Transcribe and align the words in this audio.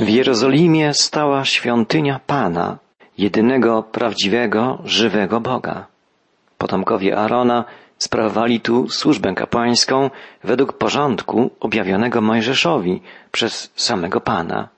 W 0.00 0.08
Jerozolimie 0.08 0.94
stała 0.94 1.44
świątynia 1.44 2.20
Pana, 2.26 2.78
jedynego 3.18 3.82
prawdziwego, 3.82 4.78
żywego 4.84 5.40
Boga. 5.40 5.86
Potomkowie 6.58 7.16
Arona 7.16 7.64
sprawowali 7.98 8.60
tu 8.60 8.88
służbę 8.88 9.34
kapłańską 9.34 10.10
według 10.44 10.72
porządku 10.72 11.50
objawionego 11.60 12.20
Mojżeszowi 12.20 13.02
przez 13.32 13.72
samego 13.76 14.20
Pana. 14.20 14.68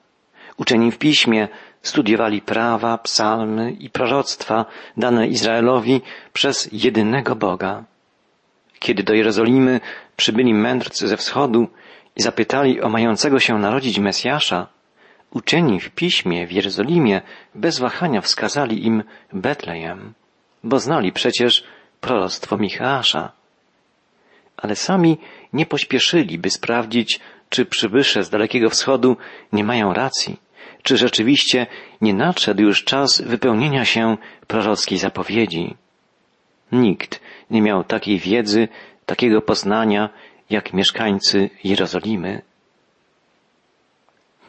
Uczeni 0.57 0.91
w 0.91 0.97
piśmie 0.97 1.47
studiowali 1.81 2.41
prawa, 2.41 2.97
psalmy 2.97 3.71
i 3.71 3.89
proroctwa 3.89 4.65
dane 4.97 5.27
Izraelowi 5.27 6.01
przez 6.33 6.69
jedynego 6.71 7.35
Boga. 7.35 7.83
Kiedy 8.79 9.03
do 9.03 9.13
Jerozolimy 9.13 9.79
przybyli 10.15 10.53
mędrcy 10.53 11.07
ze 11.07 11.17
wschodu 11.17 11.67
i 12.15 12.21
zapytali 12.21 12.81
o 12.81 12.89
mającego 12.89 13.39
się 13.39 13.59
narodzić 13.59 13.99
Mesjasza, 13.99 14.67
uczeni 15.33 15.79
w 15.79 15.89
piśmie 15.89 16.47
w 16.47 16.51
Jerozolimie 16.51 17.21
bez 17.55 17.79
wahania 17.79 18.21
wskazali 18.21 18.85
im 18.85 19.03
Betlejem, 19.33 20.13
bo 20.63 20.79
znali 20.79 21.11
przecież 21.11 21.63
proroctwo 22.01 22.57
Micheasza. 22.57 23.31
Ale 24.57 24.75
sami 24.75 25.17
nie 25.53 25.65
pośpieszyli, 25.65 26.39
by 26.39 26.49
sprawdzić, 26.49 27.19
czy 27.49 27.65
przybysze 27.65 28.23
z 28.23 28.29
Dalekiego 28.29 28.69
Wschodu 28.69 29.17
nie 29.53 29.63
mają 29.63 29.93
racji, 29.93 30.39
czy 30.83 30.97
rzeczywiście 30.97 31.67
nie 32.01 32.13
nadszedł 32.13 32.61
już 32.61 32.83
czas 32.83 33.21
wypełnienia 33.21 33.85
się 33.85 34.17
prorockiej 34.47 34.97
zapowiedzi. 34.97 35.75
Nikt 36.71 37.21
nie 37.49 37.61
miał 37.61 37.83
takiej 37.83 38.19
wiedzy, 38.19 38.67
takiego 39.05 39.41
poznania, 39.41 40.09
jak 40.49 40.73
mieszkańcy 40.73 41.49
Jerozolimy. 41.63 42.41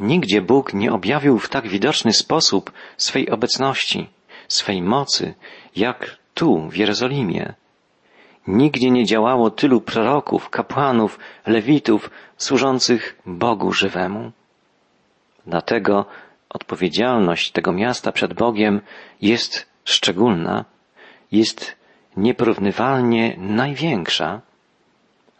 Nigdzie 0.01 0.43
Bóg 0.43 0.75
nie 0.75 0.93
objawił 0.93 1.39
w 1.39 1.49
tak 1.49 1.69
widoczny 1.69 2.13
sposób 2.13 2.73
swej 2.97 3.31
obecności, 3.31 4.09
swej 4.49 4.83
mocy, 4.83 5.35
jak 5.77 6.17
tu, 6.35 6.69
w 6.69 6.77
Jerozolimie. 6.77 7.55
Nigdzie 8.47 8.91
nie 8.91 9.05
działało 9.05 9.51
tylu 9.51 9.81
proroków, 9.81 10.51
kapłanów, 10.51 11.19
lewitów 11.47 12.11
służących 12.37 13.19
Bogu 13.27 13.73
żywemu. 13.73 14.33
Dlatego 15.47 16.07
odpowiedzialność 16.49 17.53
tego 17.53 17.73
miasta 17.73 18.13
przed 18.13 18.35
Bogiem 18.35 18.81
jest 19.23 19.67
szczególna, 19.85 20.65
jest 21.33 21.77
nieporównywalnie 22.17 23.37
największa. 23.39 24.41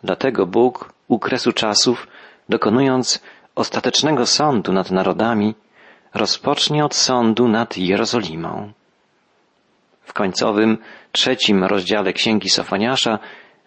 Dlatego 0.05 0.47
Bóg 0.47 0.93
u 1.09 1.19
kresu 1.19 1.53
czasów, 1.53 2.07
dokonując 2.49 3.23
ostatecznego 3.55 4.27
sądu 4.27 4.73
nad 4.73 4.91
narodami, 4.91 5.55
rozpocznie 6.15 6.85
od 6.85 6.95
sądu 6.95 7.49
nad 7.49 7.79
Jerozolimą. 7.79 8.73
W 10.03 10.13
końcowym, 10.13 10.79
trzecim 11.13 11.65
rozdziale 11.65 12.13
Księgi 12.13 12.51
Sofoniasza 12.51 13.19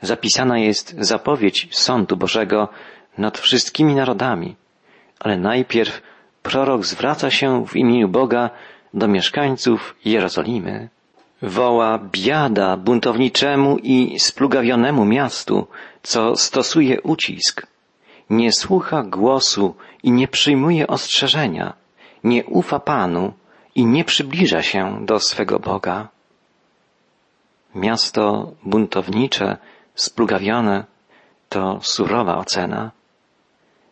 zapisana 0.01 0.59
jest 0.59 0.95
zapowiedź 0.99 1.67
sądu 1.71 2.17
Bożego 2.17 2.69
nad 3.17 3.37
wszystkimi 3.37 3.95
narodami, 3.95 4.55
ale 5.19 5.37
najpierw 5.37 6.01
prorok 6.43 6.85
zwraca 6.85 7.31
się 7.31 7.65
w 7.65 7.75
imieniu 7.75 8.07
Boga 8.07 8.49
do 8.93 9.07
mieszkańców 9.07 9.95
Jerozolimy. 10.05 10.89
Woła 11.41 11.99
biada 12.11 12.77
buntowniczemu 12.77 13.77
i 13.77 14.19
splugawionemu 14.19 15.05
miastu, 15.05 15.67
co 16.03 16.35
stosuje 16.35 17.01
ucisk. 17.01 17.67
Nie 18.29 18.51
słucha 18.51 19.03
głosu 19.03 19.75
i 20.03 20.11
nie 20.11 20.27
przyjmuje 20.27 20.87
ostrzeżenia, 20.87 21.73
nie 22.23 22.45
ufa 22.45 22.79
Panu 22.79 23.33
i 23.75 23.85
nie 23.85 24.03
przybliża 24.03 24.61
się 24.61 25.05
do 25.05 25.19
swego 25.19 25.59
Boga. 25.59 26.07
Miasto 27.75 28.51
buntownicze, 28.63 29.57
splugawione 29.95 30.85
to 31.49 31.79
surowa 31.81 32.37
ocena. 32.37 32.91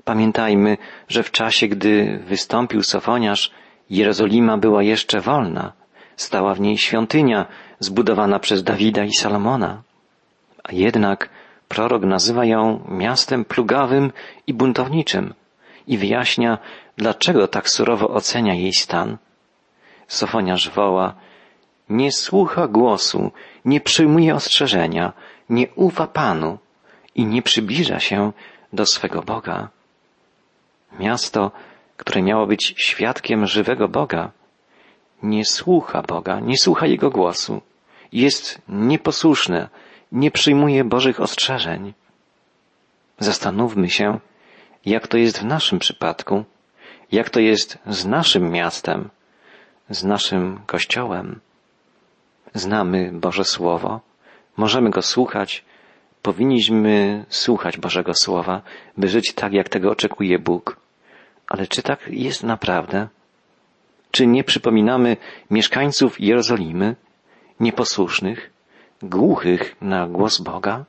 Pamiętajmy, 0.04 0.78
że 1.08 1.24
w 1.24 1.32
czasie, 1.32 1.68
gdy 1.68 2.20
wystąpił 2.28 2.84
Sofoniarz, 2.84 3.52
Jerozolima 3.90 4.58
była 4.58 4.84
jeszcze 4.84 5.22
wolna. 5.22 5.74
Stała 6.16 6.54
w 6.54 6.60
niej 6.60 6.78
świątynia 6.78 7.46
zbudowana 7.80 8.40
przez 8.40 8.64
Dawida 8.64 9.04
i 9.04 9.14
Salomona. 9.14 9.82
A 10.64 10.72
jednak 10.72 11.30
prorok 11.68 12.04
nazywa 12.04 12.46
ją 12.46 12.80
miastem 12.90 13.46
plugawym 13.46 14.12
i 14.48 14.54
buntowniczym 14.54 15.34
i 15.88 15.98
wyjaśnia, 15.98 16.58
dlaczego 16.98 17.48
tak 17.48 17.70
surowo 17.70 18.10
ocenia 18.10 18.54
jej 18.54 18.74
stan. 18.74 19.18
Sofoniarz 20.08 20.70
woła, 20.70 21.14
nie 21.90 22.12
słucha 22.12 22.68
głosu, 22.68 23.32
nie 23.66 23.82
przyjmuje 23.82 24.36
ostrzeżenia, 24.36 25.14
nie 25.50 25.68
ufa 25.76 26.08
Panu 26.08 26.58
i 27.16 27.26
nie 27.26 27.42
przybliża 27.42 28.00
się 28.00 28.32
do 28.74 28.86
swego 28.86 29.22
Boga. 29.22 29.70
Miasto, 31.00 31.52
które 31.98 32.22
miało 32.22 32.48
być 32.48 32.74
świadkiem 32.78 33.48
żywego 33.48 33.88
Boga, 33.88 34.32
nie 35.24 35.46
słucha 35.46 36.02
Boga, 36.02 36.40
nie 36.40 36.58
słucha 36.58 36.86
Jego 36.88 37.10
głosu, 37.10 37.62
jest 38.12 38.62
nieposłuszne, 38.70 39.70
nie 40.12 40.32
przyjmuje 40.32 40.84
Bożych 40.84 41.20
ostrzeżeń. 41.20 41.94
Zastanówmy 43.20 43.90
się, 43.90 44.20
jak 44.86 45.08
to 45.08 45.18
jest 45.18 45.40
w 45.40 45.46
naszym 45.46 45.80
przypadku, 45.80 46.44
jak 47.12 47.30
to 47.30 47.40
jest 47.40 47.78
z 47.88 48.06
naszym 48.06 48.52
miastem, 48.52 49.10
z 49.90 50.04
naszym 50.04 50.60
Kościołem. 50.66 51.40
Znamy 52.54 53.12
Boże 53.14 53.46
Słowo, 53.46 54.02
możemy 54.58 54.90
go 54.90 55.02
słuchać, 55.02 55.66
powinniśmy 56.22 57.26
słuchać 57.30 57.78
Bożego 57.78 58.14
Słowa, 58.14 58.62
by 58.98 59.08
żyć 59.08 59.34
tak, 59.34 59.54
jak 59.54 59.70
tego 59.70 59.92
oczekuje 59.92 60.40
Bóg. 60.40 60.78
Ale 61.48 61.68
czy 61.68 61.82
tak 61.82 62.00
jest 62.08 62.44
naprawdę? 62.44 63.08
Czy 64.12 64.28
nie 64.28 64.44
przypominamy 64.44 65.18
mieszkańców 65.52 66.22
Jerozolimy, 66.22 66.96
nieposłusznych, 67.60 68.55
głuchych 69.04 69.76
na 69.82 70.08
głos 70.08 70.40
Boga? 70.40 70.86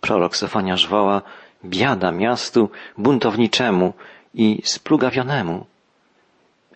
Prorok 0.00 0.36
Sofoniarz 0.36 0.88
woła 0.88 1.22
biada 1.64 2.12
miastu 2.12 2.70
buntowniczemu 2.98 3.92
i 4.34 4.62
splugawionemu. 4.64 5.66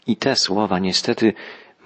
I 0.07 0.17
te 0.17 0.37
słowa 0.37 0.79
niestety 0.79 1.35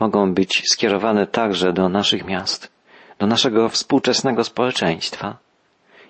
mogą 0.01 0.35
być 0.35 0.63
skierowane 0.71 1.27
także 1.27 1.73
do 1.73 1.89
naszych 1.89 2.25
miast, 2.25 2.71
do 3.19 3.27
naszego 3.27 3.69
współczesnego 3.69 4.45
społeczeństwa. 4.45 5.37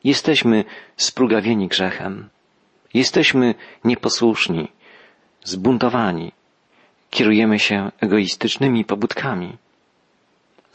Jesteśmy 0.04 0.64
splugawieni 0.96 1.68
grzechem. 1.68 2.28
Jesteśmy 2.94 3.54
nieposłuszni, 3.84 4.72
zbuntowani. 5.44 6.32
Kierujemy 7.10 7.58
się 7.58 7.90
egoistycznymi 8.00 8.84
pobudkami. 8.84 9.56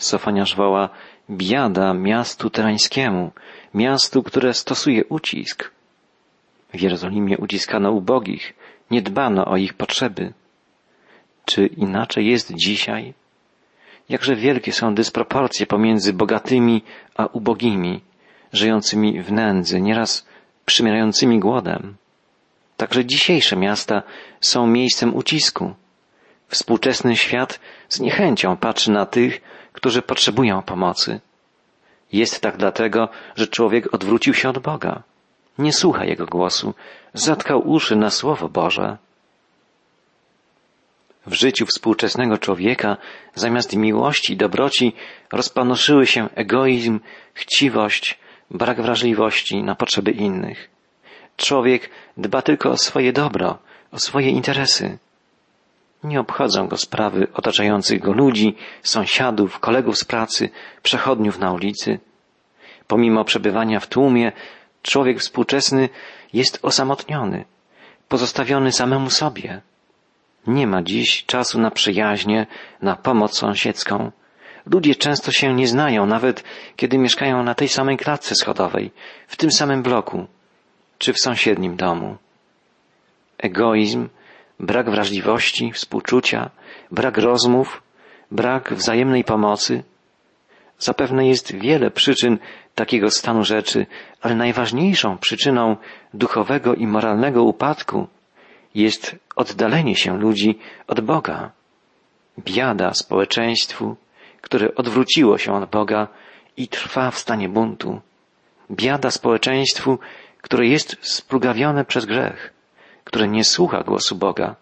Sofoniarz 0.02 0.56
woła 0.56 0.90
biada 1.30 1.94
miastu 1.94 2.50
terańskiemu, 2.50 3.32
miastu, 3.74 4.24
które 4.24 4.54
stosuje 4.54 5.06
ucisk. 5.06 5.72
W 6.74 6.82
Jerozolimie 6.82 7.38
uciskano 7.38 7.92
ubogich, 7.92 8.54
nie 8.92 9.02
dbano 9.02 9.46
o 9.46 9.58
ich 9.58 9.74
potrzeby. 9.74 10.34
Czy 11.46 11.66
inaczej 11.66 12.28
jest 12.28 12.54
dzisiaj? 12.54 13.14
Jakże 14.10 14.36
wielkie 14.36 14.72
są 14.72 14.96
dysproporcje 14.96 15.66
pomiędzy 15.66 16.14
bogatymi 16.14 16.82
a 17.16 17.26
ubogimi, 17.26 18.02
żyjącymi 18.54 19.22
w 19.22 19.32
nędzy, 19.32 19.82
nieraz 19.82 20.26
przymierającymi 20.66 21.40
głodem. 21.40 21.96
Także 22.78 23.06
dzisiejsze 23.06 23.56
miasta 23.56 24.04
są 24.40 24.68
miejscem 24.68 25.16
ucisku. 25.16 25.74
Współczesny 26.48 27.16
świat 27.16 27.60
z 27.90 28.00
niechęcią 28.00 28.58
patrzy 28.58 28.92
na 28.92 29.06
tych, 29.06 29.42
którzy 29.74 30.02
potrzebują 30.02 30.62
pomocy. 30.62 31.20
Jest 32.14 32.42
tak 32.42 32.58
dlatego, 32.58 33.10
że 33.36 33.48
człowiek 33.48 33.94
odwrócił 33.94 34.34
się 34.34 34.50
od 34.50 34.60
Boga. 34.60 35.04
Nie 35.58 35.74
słucha 35.74 36.06
Jego 36.06 36.26
głosu, 36.26 36.74
zatkał 37.14 37.70
uszy 37.70 37.96
na 37.96 38.10
Słowo 38.10 38.50
Boże. 38.50 38.98
W 41.26 41.34
życiu 41.34 41.66
współczesnego 41.66 42.38
człowieka 42.38 42.98
zamiast 43.36 43.76
miłości 43.76 44.34
i 44.34 44.38
dobroci 44.38 44.94
rozpanoszyły 45.32 46.08
się 46.08 46.30
egoizm, 46.36 47.00
chciwość, 47.34 48.20
brak 48.52 48.82
wrażliwości 48.82 49.64
na 49.64 49.76
potrzeby 49.76 50.12
innych. 50.12 50.70
Człowiek 51.38 51.90
dba 52.18 52.42
tylko 52.42 52.70
o 52.70 52.78
swoje 52.78 53.14
dobro, 53.14 53.58
o 53.92 54.00
swoje 54.00 54.30
interesy. 54.30 54.98
Nie 56.04 56.20
obchodzą 56.20 56.68
go 56.68 56.78
sprawy 56.78 57.28
otaczających 57.34 58.00
go 58.00 58.14
ludzi, 58.14 58.56
sąsiadów, 58.84 59.60
kolegów 59.60 59.98
z 59.98 60.06
pracy, 60.06 60.50
przechodniów 60.84 61.40
na 61.40 61.54
ulicy. 61.54 62.00
Pomimo 62.88 63.24
przebywania 63.24 63.80
w 63.80 63.88
tłumie, 63.88 64.32
człowiek 64.82 65.20
współczesny 65.20 65.90
jest 66.34 66.60
osamotniony. 66.62 67.46
pozostawiony 68.08 68.72
samemu 68.72 69.10
sobie. 69.10 69.62
Nie 70.48 70.68
ma 70.68 70.82
dziś 70.84 71.26
czasu 71.26 71.60
na 71.60 71.72
przyjaźnie, 71.72 72.48
na 72.82 72.96
pomoc 72.96 73.38
sąsiedzką. 73.38 74.12
Ludzie 74.66 74.96
często 74.96 75.32
się 75.32 75.54
nie 75.54 75.68
znają, 75.68 76.06
nawet 76.06 76.44
kiedy 76.76 76.98
mieszkają 76.98 77.44
na 77.44 77.56
tej 77.56 77.68
samej 77.68 77.98
klatce 77.98 78.36
schodowej, 78.36 78.92
w 79.28 79.38
tym 79.38 79.52
samym 79.52 79.84
bloku, 79.84 80.28
czy 80.98 81.14
w 81.14 81.20
sąsiednim 81.20 81.76
domu. 81.76 82.18
Egoizm, 83.38 84.10
brak 84.62 84.90
wrażliwości, 84.90 85.72
współczucia, 85.72 86.50
brak 86.92 87.18
rozmów, 87.18 87.84
brak 88.32 88.74
wzajemnej 88.74 89.24
pomocy. 89.24 89.84
Zapewne 90.78 91.28
jest 91.28 91.56
wiele 91.56 91.92
przyczyn 91.92 92.38
takiego 92.76 93.10
stanu 93.10 93.44
rzeczy, 93.44 93.86
ale 94.22 94.36
najważniejszą 94.36 95.18
przyczyną 95.18 95.78
duchowego 96.14 96.76
i 96.76 96.88
moralnego 96.88 97.44
upadku 97.44 98.08
jest 98.76 99.16
oddalenie 99.36 99.96
się 99.96 100.18
ludzi 100.20 100.60
od 100.88 101.02
Boga. 101.02 101.52
Biada 102.40 102.94
społeczeństwu, 102.94 103.96
które 104.42 104.76
odwróciło 104.76 105.38
się 105.38 105.54
od 105.54 105.70
Boga 105.70 106.08
i 106.58 106.68
trwa 106.68 107.12
w 107.12 107.18
stanie 107.18 107.50
buntu. 107.50 108.02
Biada 108.72 109.12
społeczeństwu, 109.12 110.00
które 110.42 110.68
jest 110.68 110.98
splugawione 111.02 111.86
przez 111.86 112.06
grzech, 112.06 112.54
które 113.04 113.28
nie 113.28 113.44
słucha 113.44 113.84
głosu 113.84 114.16
Boga, 114.16 114.56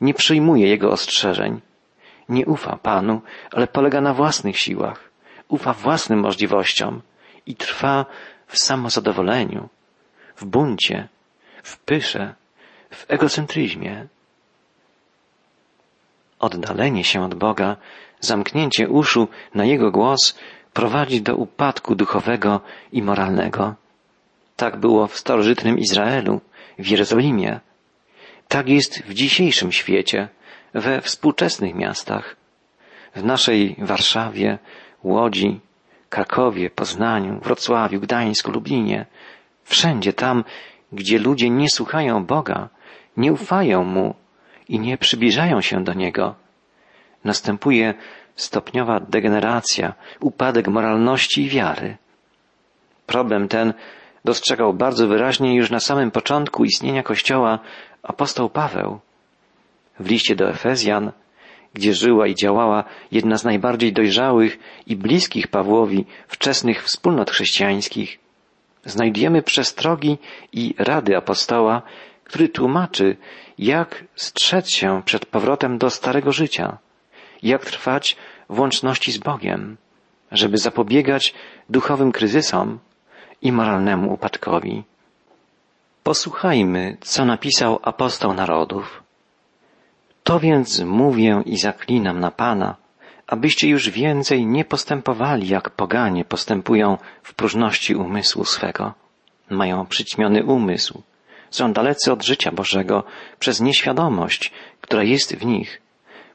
nie 0.00 0.14
przyjmuje 0.14 0.68
Jego 0.68 0.90
ostrzeżeń, 0.90 1.60
nie 2.28 2.46
ufa 2.46 2.76
Panu, 2.76 3.20
ale 3.52 3.66
polega 3.66 4.00
na 4.00 4.14
własnych 4.14 4.58
siłach, 4.58 5.10
ufa 5.48 5.72
własnym 5.72 6.20
możliwościom 6.20 7.02
i 7.46 7.54
trwa 7.54 8.06
w 8.46 8.58
samozadowoleniu, 8.58 9.68
w 10.36 10.44
buncie, 10.44 11.08
w 11.62 11.78
pysze, 11.78 12.34
w 12.90 13.04
egocentryzmie. 13.08 14.06
Oddalenie 16.38 17.04
się 17.04 17.24
od 17.24 17.34
Boga, 17.34 17.76
zamknięcie 18.20 18.88
uszu 18.88 19.28
na 19.54 19.64
Jego 19.64 19.90
głos 19.90 20.38
prowadzi 20.72 21.22
do 21.22 21.36
upadku 21.36 21.94
duchowego 21.94 22.60
i 22.92 23.02
moralnego. 23.02 23.74
Tak 24.56 24.76
było 24.76 25.06
w 25.06 25.18
starożytnym 25.18 25.78
Izraelu, 25.78 26.40
w 26.78 26.86
Jerozolimie. 26.86 27.60
Tak 28.54 28.68
jest 28.68 29.02
w 29.02 29.14
dzisiejszym 29.14 29.72
świecie, 29.72 30.28
we 30.74 31.00
współczesnych 31.00 31.74
miastach. 31.74 32.36
W 33.14 33.24
naszej 33.24 33.76
Warszawie, 33.78 34.58
Łodzi, 35.02 35.60
Krakowie, 36.08 36.70
Poznaniu, 36.70 37.40
Wrocławiu, 37.40 38.00
Gdańsku, 38.00 38.52
Lublinie. 38.52 39.06
Wszędzie 39.64 40.12
tam, 40.12 40.44
gdzie 40.92 41.18
ludzie 41.18 41.50
nie 41.50 41.70
słuchają 41.70 42.24
Boga, 42.24 42.68
nie 43.16 43.32
ufają 43.32 43.84
Mu 43.84 44.14
i 44.68 44.80
nie 44.80 44.98
przybliżają 44.98 45.60
się 45.60 45.84
do 45.84 45.92
Niego, 45.92 46.34
następuje 47.24 47.94
stopniowa 48.36 49.00
degeneracja, 49.00 49.94
upadek 50.20 50.68
moralności 50.68 51.42
i 51.42 51.48
wiary. 51.48 51.96
Problem 53.06 53.48
ten 53.48 53.74
dostrzegał 54.24 54.74
bardzo 54.74 55.08
wyraźnie 55.08 55.54
już 55.54 55.70
na 55.70 55.80
samym 55.80 56.10
początku 56.10 56.64
istnienia 56.64 57.02
Kościoła 57.02 57.58
apostoł 58.04 58.50
Paweł. 58.50 59.00
W 60.00 60.10
liście 60.10 60.36
do 60.36 60.48
Efezjan, 60.48 61.12
gdzie 61.74 61.94
żyła 61.94 62.26
i 62.26 62.34
działała 62.34 62.84
jedna 63.12 63.36
z 63.38 63.44
najbardziej 63.44 63.92
dojrzałych 63.92 64.58
i 64.86 64.96
bliskich 64.96 65.48
Pawłowi 65.48 66.04
wczesnych 66.28 66.82
wspólnot 66.82 67.30
chrześcijańskich, 67.30 68.18
znajdujemy 68.84 69.42
przestrogi 69.42 70.18
i 70.52 70.74
rady 70.78 71.16
apostoła, 71.16 71.82
który 72.24 72.48
tłumaczy, 72.48 73.16
jak 73.58 74.04
strzec 74.16 74.68
się 74.68 75.02
przed 75.04 75.26
powrotem 75.26 75.78
do 75.78 75.90
starego 75.90 76.32
życia, 76.32 76.78
jak 77.42 77.64
trwać 77.64 78.16
w 78.48 78.60
łączności 78.60 79.12
z 79.12 79.18
Bogiem, 79.18 79.76
żeby 80.32 80.58
zapobiegać 80.58 81.34
duchowym 81.70 82.12
kryzysom 82.12 82.78
i 83.42 83.52
moralnemu 83.52 84.12
upadkowi. 84.12 84.82
Posłuchajmy, 86.04 86.96
co 87.00 87.24
napisał 87.24 87.78
apostoł 87.82 88.34
narodów. 88.34 89.02
To 90.24 90.40
więc 90.40 90.80
mówię 90.80 91.42
i 91.46 91.56
zaklinam 91.56 92.20
na 92.20 92.30
Pana, 92.30 92.76
abyście 93.26 93.68
już 93.68 93.90
więcej 93.90 94.46
nie 94.46 94.64
postępowali, 94.64 95.48
jak 95.48 95.70
poganie 95.70 96.24
postępują 96.24 96.98
w 97.22 97.34
próżności 97.34 97.94
umysłu 97.94 98.44
swego. 98.44 98.94
Mają 99.50 99.86
przyćmiony 99.86 100.44
umysł, 100.44 101.02
są 101.50 101.72
dalecy 101.72 102.12
od 102.12 102.22
życia 102.22 102.52
Bożego 102.52 103.04
przez 103.38 103.60
nieświadomość, 103.60 104.52
która 104.80 105.02
jest 105.02 105.36
w 105.36 105.46
nich, 105.46 105.82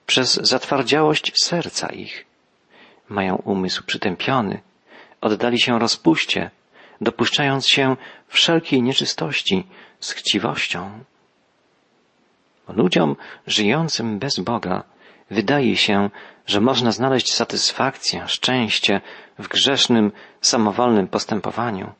przez 0.05 0.33
zatwardziałość 0.33 1.31
serca 1.43 1.87
ich. 1.87 2.25
Mają 3.09 3.35
umysł 3.35 3.83
przytępiony, 3.85 4.61
oddali 5.21 5.59
się 5.59 5.79
rozpuście, 5.79 6.51
dopuszczając 7.01 7.67
się 7.67 7.95
wszelkiej 8.27 8.81
nieczystości 8.81 9.67
z 9.99 10.11
chciwością. 10.11 11.03
Ludziom 12.67 13.15
żyjącym 13.47 14.19
bez 14.19 14.39
Boga 14.39 14.83
wydaje 15.31 15.77
się, 15.77 16.09
że 16.45 16.61
można 16.61 16.91
znaleźć 16.91 17.33
satysfakcję, 17.33 18.23
szczęście 18.27 19.01
w 19.39 19.47
grzesznym, 19.47 20.11
samowolnym 20.41 21.07
postępowaniu. 21.07 21.91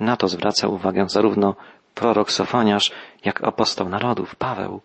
Na 0.00 0.16
to 0.16 0.28
zwraca 0.28 0.68
uwagę 0.68 1.08
zarówno 1.08 1.54
prorok 1.94 2.32
Sofoniarz, 2.32 2.92
jak 3.24 3.44
apostoł 3.44 3.88
narodów 3.88 4.36
Paweł. 4.36 4.80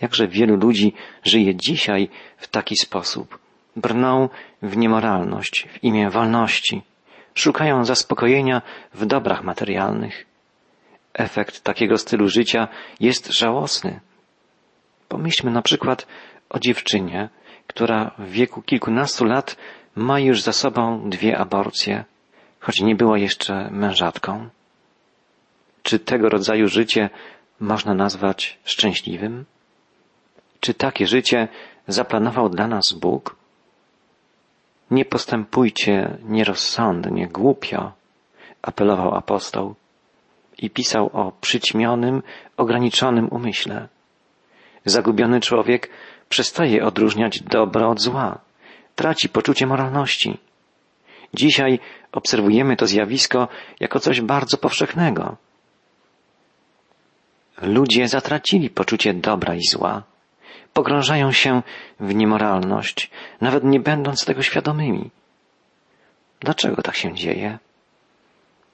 Jakże 0.00 0.28
wielu 0.28 0.56
ludzi 0.56 0.92
żyje 1.24 1.54
dzisiaj 1.54 2.08
w 2.36 2.48
taki 2.48 2.76
sposób. 2.76 3.38
Brną 3.76 4.28
w 4.62 4.76
niemoralność, 4.76 5.68
w 5.72 5.84
imię 5.84 6.10
wolności. 6.10 6.82
Szukają 7.36 7.84
zaspokojenia 7.84 8.62
w 8.94 9.06
dobrach 9.06 9.44
materialnych. 9.44 10.26
Efekt 11.14 11.60
takiego 11.60 11.98
stylu 11.98 12.28
życia 12.28 12.68
jest 13.00 13.32
żałosny. 13.32 14.00
Pomyślmy 15.08 15.50
na 15.50 15.62
przykład 15.62 16.06
o 16.48 16.58
dziewczynie, 16.58 17.28
która 17.66 18.10
w 18.18 18.30
wieku 18.30 18.62
kilkunastu 18.62 19.24
lat 19.24 19.56
ma 19.96 20.20
już 20.20 20.42
za 20.42 20.52
sobą 20.52 21.10
dwie 21.10 21.38
aborcje, 21.38 22.04
choć 22.60 22.80
nie 22.80 22.94
była 22.94 23.18
jeszcze 23.18 23.70
mężatką. 23.70 24.48
Czy 25.82 25.98
tego 25.98 26.28
rodzaju 26.28 26.68
życie 26.68 27.10
można 27.60 27.94
nazwać 27.94 28.58
szczęśliwym? 28.64 29.44
Czy 30.60 30.74
takie 30.74 31.06
życie 31.06 31.48
zaplanował 31.88 32.48
dla 32.48 32.66
nas 32.66 32.92
Bóg? 32.92 33.36
Nie 34.90 35.04
postępujcie 35.04 36.18
nierozsądnie, 36.22 37.28
głupio, 37.28 37.92
apelował 38.62 39.14
apostoł 39.14 39.74
i 40.58 40.70
pisał 40.70 41.10
o 41.12 41.32
przyćmionym, 41.40 42.22
ograniczonym 42.56 43.28
umyśle. 43.30 43.88
Zagubiony 44.84 45.40
człowiek 45.40 45.90
przestaje 46.28 46.84
odróżniać 46.84 47.42
dobro 47.42 47.90
od 47.90 48.00
zła, 48.00 48.38
traci 48.94 49.28
poczucie 49.28 49.66
moralności. 49.66 50.38
Dzisiaj 51.34 51.78
obserwujemy 52.12 52.76
to 52.76 52.86
zjawisko 52.86 53.48
jako 53.80 54.00
coś 54.00 54.20
bardzo 54.20 54.56
powszechnego. 54.58 55.36
Ludzie 57.62 58.08
zatracili 58.08 58.70
poczucie 58.70 59.14
dobra 59.14 59.54
i 59.54 59.62
zła. 59.62 60.02
Pogrążają 60.76 61.32
się 61.32 61.62
w 62.00 62.14
niemoralność, 62.14 63.10
nawet 63.40 63.64
nie 63.64 63.80
będąc 63.80 64.24
tego 64.24 64.42
świadomymi. 64.42 65.10
Dlaczego 66.40 66.82
tak 66.82 66.96
się 66.96 67.14
dzieje? 67.14 67.58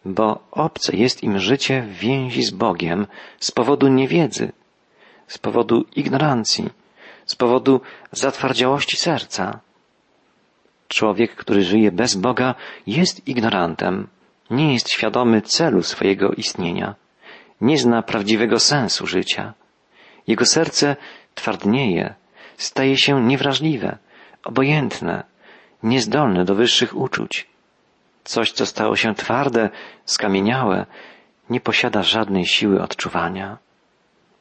Bo 0.04 0.38
obce 0.50 0.96
jest 0.96 1.22
im 1.22 1.38
życie 1.38 1.82
w 1.82 1.92
więzi 1.92 2.42
z 2.42 2.50
Bogiem 2.50 3.06
z 3.40 3.50
powodu 3.50 3.88
niewiedzy, 3.88 4.52
z 5.26 5.38
powodu 5.38 5.84
ignorancji, 5.96 6.70
z 7.26 7.34
powodu 7.36 7.80
zatwardziałości 8.12 8.96
serca. 8.96 9.60
Człowiek, 10.88 11.34
który 11.34 11.62
żyje 11.62 11.92
bez 11.92 12.14
Boga, 12.14 12.54
jest 12.86 13.28
ignorantem, 13.28 14.08
nie 14.50 14.72
jest 14.72 14.90
świadomy 14.90 15.42
celu 15.42 15.82
swojego 15.82 16.32
istnienia 16.32 16.94
nie 17.62 17.78
zna 17.78 18.02
prawdziwego 18.02 18.58
sensu 18.58 19.06
życia. 19.06 19.54
Jego 20.26 20.44
serce 20.46 20.96
twardnieje, 21.34 22.14
staje 22.56 22.96
się 22.96 23.22
niewrażliwe, 23.22 23.98
obojętne, 24.44 25.24
niezdolne 25.82 26.44
do 26.44 26.54
wyższych 26.54 26.96
uczuć. 26.96 27.46
Coś, 28.24 28.52
co 28.52 28.66
stało 28.66 28.96
się 28.96 29.14
twarde, 29.14 29.70
skamieniałe, 30.04 30.86
nie 31.50 31.60
posiada 31.60 32.02
żadnej 32.02 32.46
siły 32.46 32.82
odczuwania. 32.82 33.58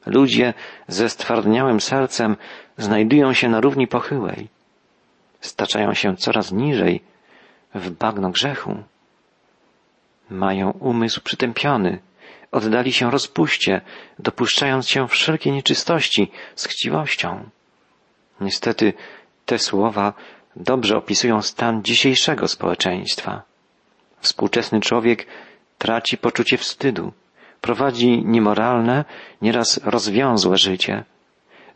Ludzie 0.06 0.54
ze 0.88 1.08
stwardniałym 1.08 1.80
sercem 1.80 2.36
znajdują 2.78 3.32
się 3.32 3.48
na 3.48 3.60
równi 3.60 3.86
pochyłej. 3.86 4.48
Staczają 5.40 5.94
się 5.94 6.16
coraz 6.16 6.52
niżej 6.52 7.02
w 7.74 7.90
bagno 7.90 8.30
grzechu. 8.30 8.76
Mają 10.30 10.70
umysł 10.70 11.20
przytępiony, 11.20 11.98
oddali 12.52 12.92
się 12.92 13.10
rozpuście, 13.10 13.80
dopuszczając 14.18 14.88
się 14.88 15.08
wszelkiej 15.08 15.52
nieczystości 15.52 16.30
z 16.54 16.66
chciwością. 16.66 17.48
Niestety 18.40 18.92
te 19.46 19.58
słowa 19.58 20.12
dobrze 20.56 20.96
opisują 20.96 21.42
stan 21.42 21.82
dzisiejszego 21.82 22.48
społeczeństwa. 22.48 23.42
Współczesny 24.20 24.80
człowiek 24.80 25.26
traci 25.78 26.18
poczucie 26.18 26.58
wstydu, 26.58 27.12
prowadzi 27.60 28.22
niemoralne, 28.24 29.04
nieraz 29.42 29.80
rozwiązłe 29.84 30.56
życie. 30.56 31.04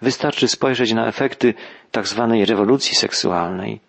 Wystarczy 0.02 0.48
spojrzeć 0.48 0.92
na 0.92 1.06
efekty 1.06 1.54
tzw. 1.92 2.36
Tak 2.38 2.48
rewolucji 2.48 2.94
seksualnej. 2.94 3.80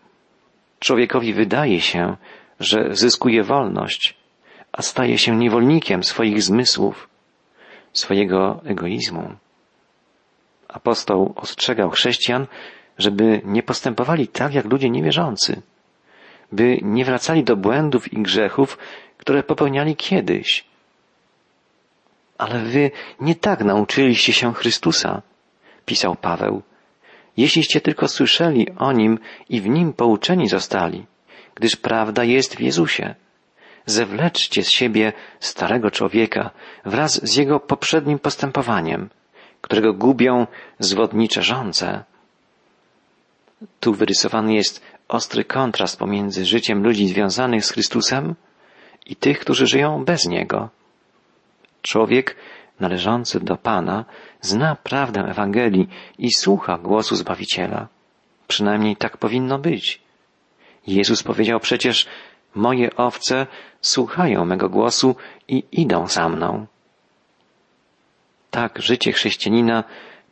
Człowiekowi 0.79 1.33
wydaje 1.33 1.81
się, 1.81 2.15
że 2.59 2.89
zyskuje 2.91 3.43
wolność, 3.43 4.17
a 4.71 4.81
staje 4.81 5.17
się 5.17 5.35
niewolnikiem 5.35 6.03
swoich 6.03 6.43
zmysłów, 6.43 7.09
swojego 7.93 8.61
egoizmu. 8.65 9.35
Apostoł 10.67 11.33
ostrzegał 11.35 11.89
chrześcijan, 11.89 12.47
żeby 12.97 13.41
nie 13.45 13.63
postępowali 13.63 14.27
tak 14.27 14.53
jak 14.53 14.65
ludzie 14.65 14.89
niewierzący, 14.89 15.61
by 16.51 16.79
nie 16.81 17.05
wracali 17.05 17.43
do 17.43 17.55
błędów 17.55 18.13
i 18.13 18.21
grzechów, 18.21 18.77
które 19.17 19.43
popełniali 19.43 19.95
kiedyś. 19.95 20.65
Ale 22.37 22.59
wy 22.59 22.91
nie 23.21 23.35
tak 23.35 23.63
nauczyliście 23.63 24.33
się 24.33 24.53
Chrystusa, 24.53 25.21
pisał 25.85 26.15
Paweł. 26.15 26.61
Jeśliście 27.37 27.81
tylko 27.81 28.07
słyszeli 28.07 28.67
o 28.77 28.91
Nim 28.91 29.19
i 29.49 29.61
w 29.61 29.67
Nim 29.67 29.93
pouczeni 29.93 30.49
zostali, 30.49 31.05
gdyż 31.55 31.75
prawda 31.75 32.23
jest 32.23 32.55
w 32.55 32.59
Jezusie. 32.59 33.15
Zewleczcie 33.87 34.63
z 34.63 34.69
siebie 34.69 35.13
starego 35.39 35.91
człowieka 35.91 36.51
wraz 36.85 37.25
z 37.25 37.35
jego 37.35 37.59
poprzednim 37.59 38.19
postępowaniem, 38.19 39.09
którego 39.61 39.93
gubią 39.93 40.47
zwodnicze 40.79 41.43
żądze. 41.43 42.03
Tu 43.79 43.93
wyrysowany 43.93 44.53
jest 44.53 44.81
ostry 45.07 45.43
kontrast 45.43 45.99
pomiędzy 45.99 46.45
życiem 46.45 46.83
ludzi 46.83 47.07
związanych 47.07 47.65
z 47.65 47.71
Chrystusem 47.71 48.35
i 49.05 49.15
tych, 49.15 49.39
którzy 49.39 49.67
żyją 49.67 50.05
bez 50.05 50.25
Niego. 50.25 50.69
Człowiek 51.81 52.35
należący 52.79 53.39
do 53.39 53.57
Pana 53.57 54.05
zna 54.41 54.75
prawdę 54.75 55.21
Ewangelii 55.21 55.87
i 56.19 56.33
słucha 56.33 56.77
głosu 56.77 57.15
Zbawiciela. 57.15 57.87
Przynajmniej 58.47 58.95
tak 58.95 59.17
powinno 59.17 59.59
być. 59.59 60.01
Jezus 60.87 61.23
powiedział 61.23 61.59
przecież, 61.59 62.07
moje 62.57 62.95
owce 62.95 63.47
słuchają 63.81 64.45
mego 64.45 64.69
głosu 64.69 65.15
i 65.47 65.63
idą 65.71 66.07
za 66.07 66.29
mną. 66.29 66.65
Tak, 68.51 68.79
życie 68.81 69.11
chrześcijanina 69.11 69.83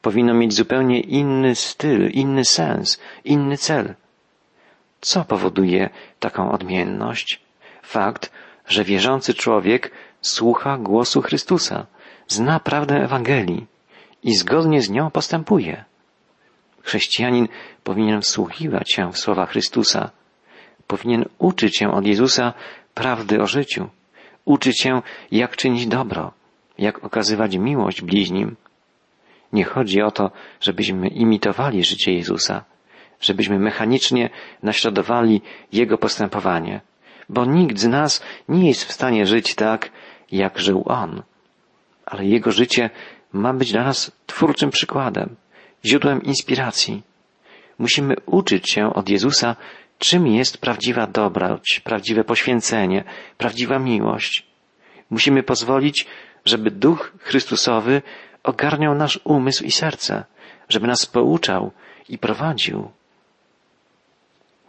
powinno 0.01 0.34
mieć 0.34 0.53
zupełnie 0.53 1.00
inny 1.00 1.55
styl, 1.55 2.10
inny 2.12 2.46
sens, 2.46 3.01
inny 3.24 3.58
cel. 3.58 3.94
Co 5.01 5.25
powoduje 5.25 5.89
taką 6.20 6.51
odmienność? 6.51 7.41
Fakt, 7.82 8.32
że 8.67 8.84
wierzący 8.84 9.34
człowiek 9.34 9.91
słucha 10.22 10.77
głosu 10.77 11.22
Chrystusa, 11.22 11.86
zna 12.27 12.60
prawdę 12.60 12.96
Ewangelii 12.96 13.65
i 14.24 14.36
zgodnie 14.36 14.82
z 14.82 14.89
nią 14.89 15.12
postępuje. 15.12 15.84
Chrześcijanin 16.82 17.48
powinien 17.84 18.22
wsłuchiwać 18.22 18.91
się 18.91 19.12
w 19.12 19.17
słowa 19.17 19.46
Chrystusa, 19.46 20.10
powinien 20.87 21.25
uczyć 21.37 21.77
się 21.77 21.91
od 21.91 22.05
Jezusa 22.05 22.53
prawdy 22.93 23.41
o 23.41 23.47
życiu, 23.47 23.89
uczyć 24.45 24.81
się, 24.81 25.01
jak 25.31 25.55
czynić 25.55 25.87
dobro, 25.87 26.31
jak 26.77 27.03
okazywać 27.03 27.57
miłość 27.57 28.01
bliźnim. 28.01 28.55
Nie 29.53 29.63
chodzi 29.63 30.01
o 30.01 30.11
to, 30.11 30.31
żebyśmy 30.61 31.07
imitowali 31.07 31.83
życie 31.83 32.13
Jezusa, 32.13 32.63
żebyśmy 33.21 33.59
mechanicznie 33.59 34.29
naśladowali 34.63 35.41
Jego 35.71 35.97
postępowanie, 35.97 36.81
bo 37.29 37.45
nikt 37.45 37.77
z 37.77 37.87
nas 37.87 38.23
nie 38.49 38.67
jest 38.67 38.83
w 38.85 38.91
stanie 38.91 39.25
żyć 39.25 39.55
tak, 39.55 39.91
jak 40.31 40.59
żył 40.59 40.83
On. 40.85 41.23
Ale 42.05 42.25
Jego 42.25 42.51
życie 42.51 42.89
ma 43.33 43.53
być 43.53 43.71
dla 43.71 43.83
nas 43.83 44.11
twórczym 44.25 44.69
przykładem, 44.69 45.35
źródłem 45.85 46.23
inspiracji. 46.23 47.03
Musimy 47.79 48.15
uczyć 48.25 48.71
się 48.71 48.93
od 48.93 49.09
Jezusa, 49.09 49.55
czym 49.99 50.27
jest 50.27 50.57
prawdziwa 50.57 51.07
dobroć, 51.07 51.81
prawdziwe 51.83 52.23
poświęcenie, 52.23 53.03
prawdziwa 53.37 53.79
miłość. 53.79 54.45
Musimy 55.09 55.43
pozwolić, 55.43 56.07
żeby 56.45 56.71
Duch 56.71 57.13
Chrystusowy 57.19 58.01
ogarniał 58.43 58.95
nasz 58.95 59.19
umysł 59.23 59.63
i 59.63 59.71
serce, 59.71 60.23
żeby 60.69 60.87
nas 60.87 61.05
pouczał 61.05 61.71
i 62.09 62.17
prowadził. 62.17 62.91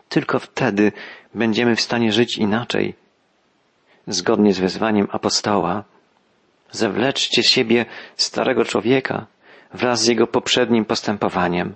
Tylko 0.09 0.38
wtedy 0.38 0.92
będziemy 1.35 1.76
w 1.76 1.80
stanie 1.80 2.12
żyć 2.12 2.38
inaczej. 2.38 2.95
Zgodnie 4.06 4.54
z 4.54 4.59
wezwaniem 4.59 5.09
apostoła, 5.11 5.85
zewleczcie 6.71 7.42
z 7.42 7.49
siebie 7.50 7.87
starego 8.16 8.64
człowieka 8.64 9.26
wraz 9.75 10.02
z 10.02 10.06
jego 10.06 10.26
poprzednim 10.26 10.85
postępowaniem, 10.85 11.75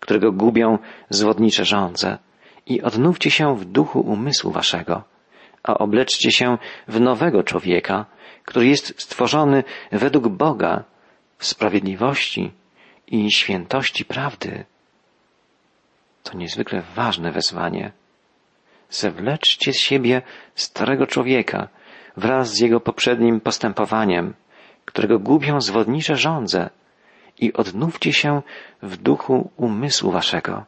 którego 0.00 0.32
gubią 0.32 0.78
zwodnicze 1.10 1.64
żądze 1.64 2.18
i 2.68 2.82
odnówcie 2.82 3.30
się 3.30 3.56
w 3.56 3.64
duchu 3.64 4.00
umysłu 4.00 4.50
waszego, 4.50 5.04
a 5.62 5.74
obleczcie 5.78 6.30
się 6.30 6.58
w 6.88 7.00
nowego 7.00 7.42
człowieka, 7.42 8.06
który 8.44 8.66
jest 8.66 9.02
stworzony 9.02 9.64
według 9.92 10.28
Boga 10.28 10.84
w 11.38 11.46
sprawiedliwości 11.46 12.52
i 13.06 13.32
świętości 13.32 14.04
prawdy. 14.04 14.64
To 16.22 16.36
niezwykle 16.36 16.82
ważne 16.94 17.32
wezwanie. 17.32 17.92
Zewleczcie 18.90 19.72
z 19.72 19.78
siebie 19.78 20.22
starego 20.54 21.06
człowieka 21.06 21.68
wraz 22.16 22.54
z 22.54 22.60
jego 22.60 22.80
poprzednim 22.80 23.40
postępowaniem, 23.40 24.34
którego 24.84 25.18
gubią 25.18 25.60
zwodnicze 25.60 26.16
żądze 26.16 26.70
i 27.38 27.52
odnówcie 27.52 28.12
się 28.12 28.42
w 28.82 28.96
duchu 28.96 29.50
umysłu 29.56 30.10
waszego, 30.10 30.64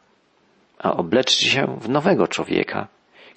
a 0.81 0.93
obleczcie 0.93 1.49
się 1.49 1.77
w 1.81 1.89
nowego 1.89 2.27
człowieka, 2.27 2.87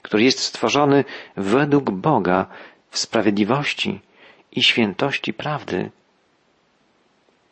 który 0.02 0.24
jest 0.24 0.38
stworzony 0.38 1.04
według 1.36 1.90
Boga 1.90 2.46
w 2.90 2.98
sprawiedliwości 2.98 4.00
i 4.52 4.62
świętości 4.62 5.32
prawdy. 5.32 5.90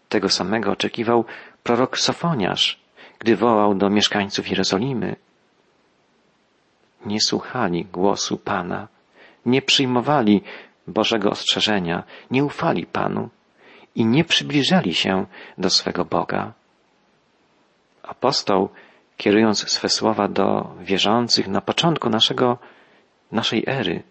Tego 0.08 0.28
samego 0.28 0.70
oczekiwał 0.70 1.24
prorok 1.62 1.98
Sofoniarz, 1.98 2.80
gdy 3.18 3.36
wołał 3.36 3.74
do 3.74 3.90
mieszkańców 3.90 4.48
Jerozolimy. 4.48 5.16
Nie 7.06 7.20
słuchali 7.20 7.84
głosu 7.84 8.38
Pana, 8.38 8.88
nie 9.46 9.62
przyjmowali 9.62 10.42
Bożego 10.86 11.30
ostrzeżenia, 11.30 12.02
nie 12.30 12.44
ufali 12.44 12.86
Panu 12.86 13.28
i 13.94 14.06
nie 14.06 14.24
przybliżali 14.24 14.94
się 14.94 15.26
do 15.58 15.70
swego 15.70 16.04
Boga. 16.04 16.52
Apostoł, 18.02 18.68
kierując 19.16 19.70
swe 19.70 19.88
słowa 19.88 20.28
do 20.28 20.74
wierzących 20.80 21.48
na 21.48 21.60
początku 21.60 22.10
naszego, 22.10 22.58
naszej 23.32 23.64
ery, 23.66 24.02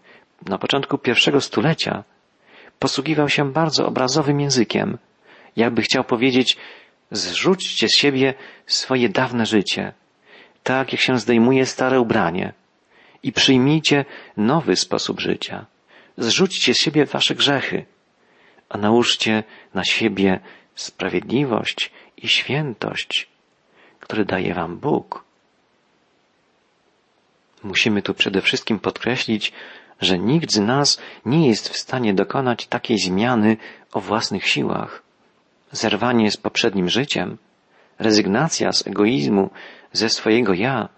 na 0.46 0.58
początku 0.58 0.98
pierwszego 0.98 1.42
stulecia, 1.42 2.04
posługiwał 2.80 3.30
się 3.30 3.52
bardzo 3.52 3.88
obrazowym 3.88 4.40
językiem, 4.40 4.98
jakby 5.56 5.82
chciał 5.82 6.04
powiedzieć, 6.04 6.58
zrzućcie 7.12 7.88
z 7.88 7.96
siebie 7.96 8.34
swoje 8.66 9.10
dawne 9.10 9.46
życie, 9.46 9.94
tak 10.64 10.92
jak 10.92 11.02
się 11.02 11.18
zdejmuje 11.20 11.66
stare 11.66 12.00
ubranie 12.00 12.54
i 13.24 13.32
przyjmijcie 13.32 14.06
nowy 14.38 14.76
sposób 14.76 15.20
życia. 15.20 15.66
Zrzućcie 16.18 16.74
z 16.74 16.78
siebie 16.78 17.06
wasze 17.06 17.36
grzechy, 17.36 17.86
a 18.70 18.78
nałóżcie 18.78 19.44
na 19.74 19.84
siebie 19.84 20.40
sprawiedliwość 20.76 21.92
i 22.18 22.28
świętość, 22.28 23.31
które 24.12 24.26
daje 24.26 24.54
wam 24.54 24.78
Bóg. 24.78 25.24
Musimy 27.64 28.02
tu 28.02 28.14
przede 28.14 28.42
wszystkim 28.42 28.80
podkreślić, 28.80 29.54
że 30.02 30.20
nikt 30.20 30.52
z 30.52 30.60
nas 30.60 31.00
nie 31.26 31.48
jest 31.48 31.70
w 31.70 31.78
stanie 31.78 32.14
dokonać 32.14 32.68
takiej 32.68 32.98
zmiany 32.98 33.58
o 33.94 34.00
własnych 34.02 34.48
siłach. 34.48 35.04
Zerwanie 35.72 36.32
z 36.32 36.38
poprzednim 36.38 36.90
życiem, 36.90 37.38
rezygnacja 38.00 38.72
z 38.72 38.88
egoizmu, 38.88 39.50
ze 39.94 40.10
swojego 40.10 40.54
ja 40.54 40.90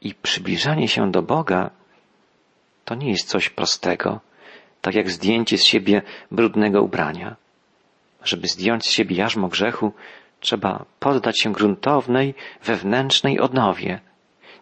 i 0.00 0.14
przybliżanie 0.14 0.88
się 0.88 1.10
do 1.10 1.22
Boga 1.22 1.70
to 2.84 2.94
nie 2.94 3.10
jest 3.10 3.28
coś 3.28 3.48
prostego, 3.48 4.20
tak 4.80 4.94
jak 4.94 5.10
zdjęcie 5.10 5.58
z 5.58 5.64
siebie 5.64 6.02
brudnego 6.30 6.82
ubrania. 6.82 7.36
Żeby 8.24 8.48
zdjąć 8.48 8.86
z 8.86 8.90
siebie 8.90 9.16
jarzmo 9.16 9.48
grzechu, 9.48 9.92
trzeba 10.40 10.84
poddać 11.00 11.40
się 11.40 11.52
gruntownej, 11.52 12.34
wewnętrznej 12.64 13.40
odnowie. 13.40 14.00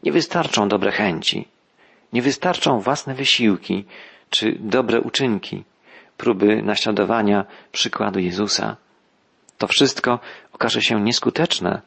Nie 0.03 0.13
wystarczą 0.13 0.69
dobre 0.69 0.91
chęci, 0.91 1.49
nie 2.13 2.23
wystarczą 2.23 2.81
własne 2.81 3.15
wysiłki 3.15 3.85
czy 4.31 4.57
dobre 4.61 5.01
uczynki. 5.01 5.65
próby 6.17 6.63
naśladowania 6.63 7.45
przykładu 7.73 8.19
Jezusa. 8.19 8.77
To 9.59 9.67
wszystko 9.67 10.19
okaże 10.53 10.83
się 10.83 11.01
nieskuteczne, 11.01 11.83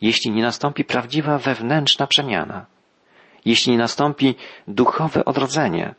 jeśli 0.00 0.30
nie 0.30 0.42
nastąpi 0.42 0.84
prawdziwa 0.84 1.38
wewnętrzna 1.38 2.06
przemiana, 2.06 2.66
jeśli 3.44 3.72
nie 3.72 3.78
nastąpi 3.78 4.34
duchowe 4.68 5.24
odrodzenie, 5.24 5.94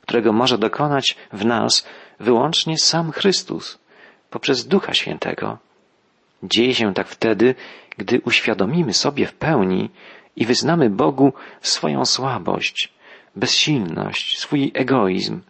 którego 0.00 0.32
może 0.32 0.58
dokonać 0.58 1.16
w 1.32 1.44
nas 1.44 1.86
wyłącznie 2.20 2.78
sam 2.78 3.12
Chrystus 3.12 3.78
poprzez 4.30 4.66
Ducha 4.66 4.94
Świętego. 4.94 5.58
Dzieje 6.42 6.74
się 6.74 6.94
tak 6.94 7.08
wtedy, 7.08 7.54
gdy 7.96 8.20
uświadomimy 8.20 8.92
sobie 8.92 9.26
w 9.26 9.34
pełni 9.34 9.90
i 10.36 10.46
wyznamy 10.46 10.90
Bogu 10.90 11.32
swoją 11.60 12.04
słabość, 12.04 12.92
bezsilność, 13.36 14.38
swój 14.38 14.72
egoizm, 14.74 15.40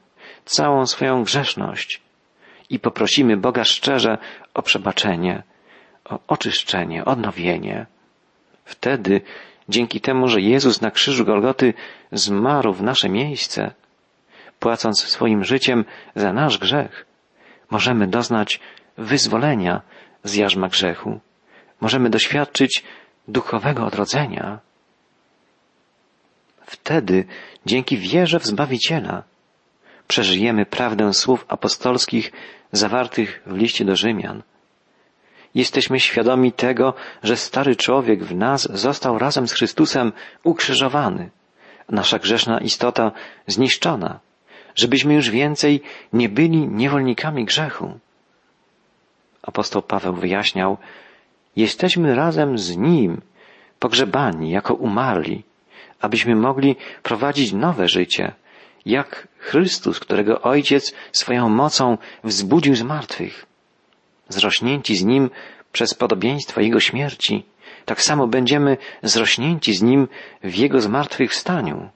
całą 0.44 0.86
swoją 0.86 1.24
grzeszność 1.24 2.00
i 2.70 2.78
poprosimy 2.78 3.36
Boga 3.36 3.64
szczerze 3.64 4.18
o 4.54 4.62
przebaczenie, 4.62 5.42
o 6.04 6.18
oczyszczenie, 6.28 7.04
odnowienie. 7.04 7.86
Wtedy, 8.64 9.20
dzięki 9.68 10.00
temu, 10.00 10.28
że 10.28 10.40
Jezus 10.40 10.80
na 10.80 10.90
krzyżu 10.90 11.24
Golgoty 11.24 11.74
zmarł 12.12 12.72
w 12.72 12.82
nasze 12.82 13.08
miejsce, 13.08 13.74
płacąc 14.60 15.00
swoim 15.04 15.44
życiem 15.44 15.84
za 16.14 16.32
nasz 16.32 16.58
grzech, 16.58 17.06
możemy 17.70 18.06
doznać 18.06 18.60
wyzwolenia 18.98 19.82
z 20.24 20.34
jarzma 20.34 20.68
grzechu. 20.68 21.20
Możemy 21.80 22.10
doświadczyć 22.10 22.84
duchowego 23.28 23.86
odrodzenia. 23.86 24.58
Wtedy, 26.66 27.24
dzięki 27.66 27.98
wierze 27.98 28.40
w 28.40 28.46
Zbawiciela, 28.46 29.22
przeżyjemy 30.08 30.66
prawdę 30.66 31.14
słów 31.14 31.44
apostolskich 31.48 32.32
zawartych 32.72 33.42
w 33.46 33.56
liście 33.56 33.84
do 33.84 33.96
Rzymian. 33.96 34.42
Jesteśmy 35.54 36.00
świadomi 36.00 36.52
tego, 36.52 36.94
że 37.22 37.36
stary 37.36 37.76
człowiek 37.76 38.24
w 38.24 38.34
nas 38.34 38.68
został 38.72 39.18
razem 39.18 39.48
z 39.48 39.52
Chrystusem 39.52 40.12
ukrzyżowany, 40.44 41.30
nasza 41.88 42.18
grzeszna 42.18 42.60
istota 42.60 43.12
zniszczona, 43.46 44.20
żebyśmy 44.74 45.14
już 45.14 45.30
więcej 45.30 45.82
nie 46.12 46.28
byli 46.28 46.68
niewolnikami 46.68 47.44
grzechu. 47.44 47.98
Apostoł 49.50 49.82
Paweł 49.82 50.14
wyjaśniał, 50.14 50.78
jesteśmy 51.56 52.14
razem 52.14 52.58
z 52.58 52.76
Nim, 52.76 53.20
pogrzebani 53.78 54.50
jako 54.50 54.74
umarli, 54.74 55.42
abyśmy 56.00 56.36
mogli 56.36 56.76
prowadzić 57.02 57.52
nowe 57.52 57.88
życie, 57.88 58.32
jak 58.86 59.28
Chrystus, 59.38 60.00
którego 60.00 60.42
Ojciec 60.42 60.94
swoją 61.12 61.48
mocą 61.48 61.98
wzbudził 62.24 62.74
z 62.76 62.82
martwych. 62.82 63.46
Zrośnięci 64.28 64.96
z 64.96 65.04
Nim 65.04 65.30
przez 65.72 65.94
podobieństwo 65.94 66.60
Jego 66.60 66.80
śmierci, 66.80 67.44
tak 67.84 68.02
samo 68.02 68.26
będziemy 68.26 68.76
zrośnięci 69.02 69.74
z 69.74 69.82
Nim 69.82 70.08
w 70.44 70.54
Jego 70.54 70.80
zmartwychwstaniu. 70.80 71.90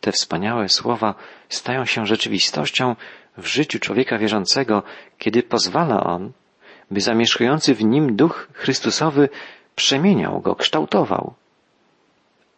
Te 0.00 0.12
wspaniałe 0.12 0.68
słowa 0.68 1.14
stają 1.48 1.84
się 1.84 2.06
rzeczywistością 2.06 2.96
w 3.40 3.46
życiu 3.46 3.78
człowieka 3.78 4.18
wierzącego, 4.18 4.82
kiedy 5.18 5.42
pozwala 5.42 6.04
on, 6.04 6.32
by 6.90 7.00
zamieszkujący 7.00 7.74
w 7.74 7.84
nim 7.84 8.16
duch 8.16 8.48
Chrystusowy 8.52 9.28
przemieniał 9.76 10.40
go, 10.40 10.54
kształtował, 10.54 11.34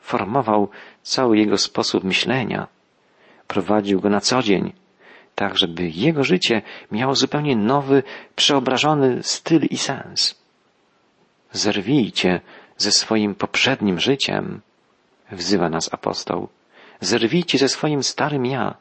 formował 0.01 0.69
cały 1.03 1.39
jego 1.39 1.59
sposób 1.59 2.05
myślenia, 2.05 2.67
prowadził 3.47 4.01
go 4.01 4.09
na 4.09 4.21
co 4.21 4.43
dzień, 4.43 4.73
tak 5.35 5.59
żeby 5.59 5.89
jego 5.89 6.25
życie 6.25 6.63
miało 6.91 7.15
zupełnie 7.15 7.57
nowy, 7.57 8.03
przeobrażony 8.37 9.23
styl 9.23 9.63
i 9.71 9.79
sens. 9.79 10.43
Zerwijcie 11.53 12.41
ze 12.77 12.93
swoim 12.93 13.35
poprzednim 13.35 14.01
życiem, 14.01 14.61
wzywa 15.33 15.69
nas 15.69 15.95
apostoł. 15.95 16.49
Zerwijcie 17.01 17.59
ze 17.59 17.69
swoim 17.69 18.03
starym 18.03 18.47
ja, 18.47 18.75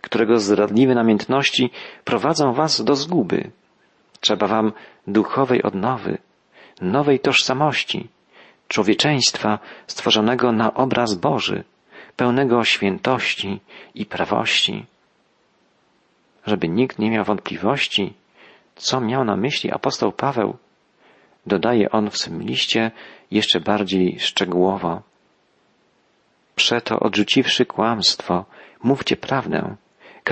którego 0.00 0.38
zdradliwe 0.38 0.94
namiętności 0.94 1.70
prowadzą 2.04 2.52
was 2.52 2.84
do 2.84 2.94
zguby. 2.96 3.50
Trzeba 4.20 4.46
wam 4.46 4.72
duchowej 5.06 5.62
odnowy, 5.62 6.18
nowej 6.80 7.20
tożsamości, 7.20 8.08
człowieczeństwa 8.68 9.58
stworzonego 9.86 10.52
na 10.52 10.74
obraz 10.74 11.14
Boży, 11.14 11.64
pełnego 12.16 12.64
świętości 12.64 13.60
i 13.94 14.06
prawości. 14.06 14.86
Żeby 16.46 16.68
nikt 16.68 16.98
nie 16.98 17.10
miał 17.10 17.24
wątpliwości, 17.24 18.14
co 18.76 19.00
miał 19.00 19.24
na 19.24 19.36
myśli 19.36 19.72
apostoł 19.72 20.12
Paweł, 20.12 20.56
dodaje 21.46 21.90
on 21.90 22.10
w 22.10 22.18
swym 22.18 22.42
liście 22.42 22.90
jeszcze 23.30 23.60
bardziej 23.60 24.20
szczegółowo. 24.20 25.02
Przeto 26.56 27.00
odrzuciwszy 27.00 27.66
kłamstwo, 27.66 28.44
mówcie 28.82 29.16
prawdę, 29.16 29.76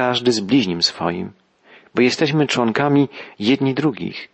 każdy 0.03 0.33
z 0.33 0.41
bliźnim 0.41 0.83
swoim, 0.83 1.33
bo 1.95 2.03
jesteśmy 2.03 2.47
członkami 2.47 3.09
jedni 3.39 3.75
drugich. 3.75 4.29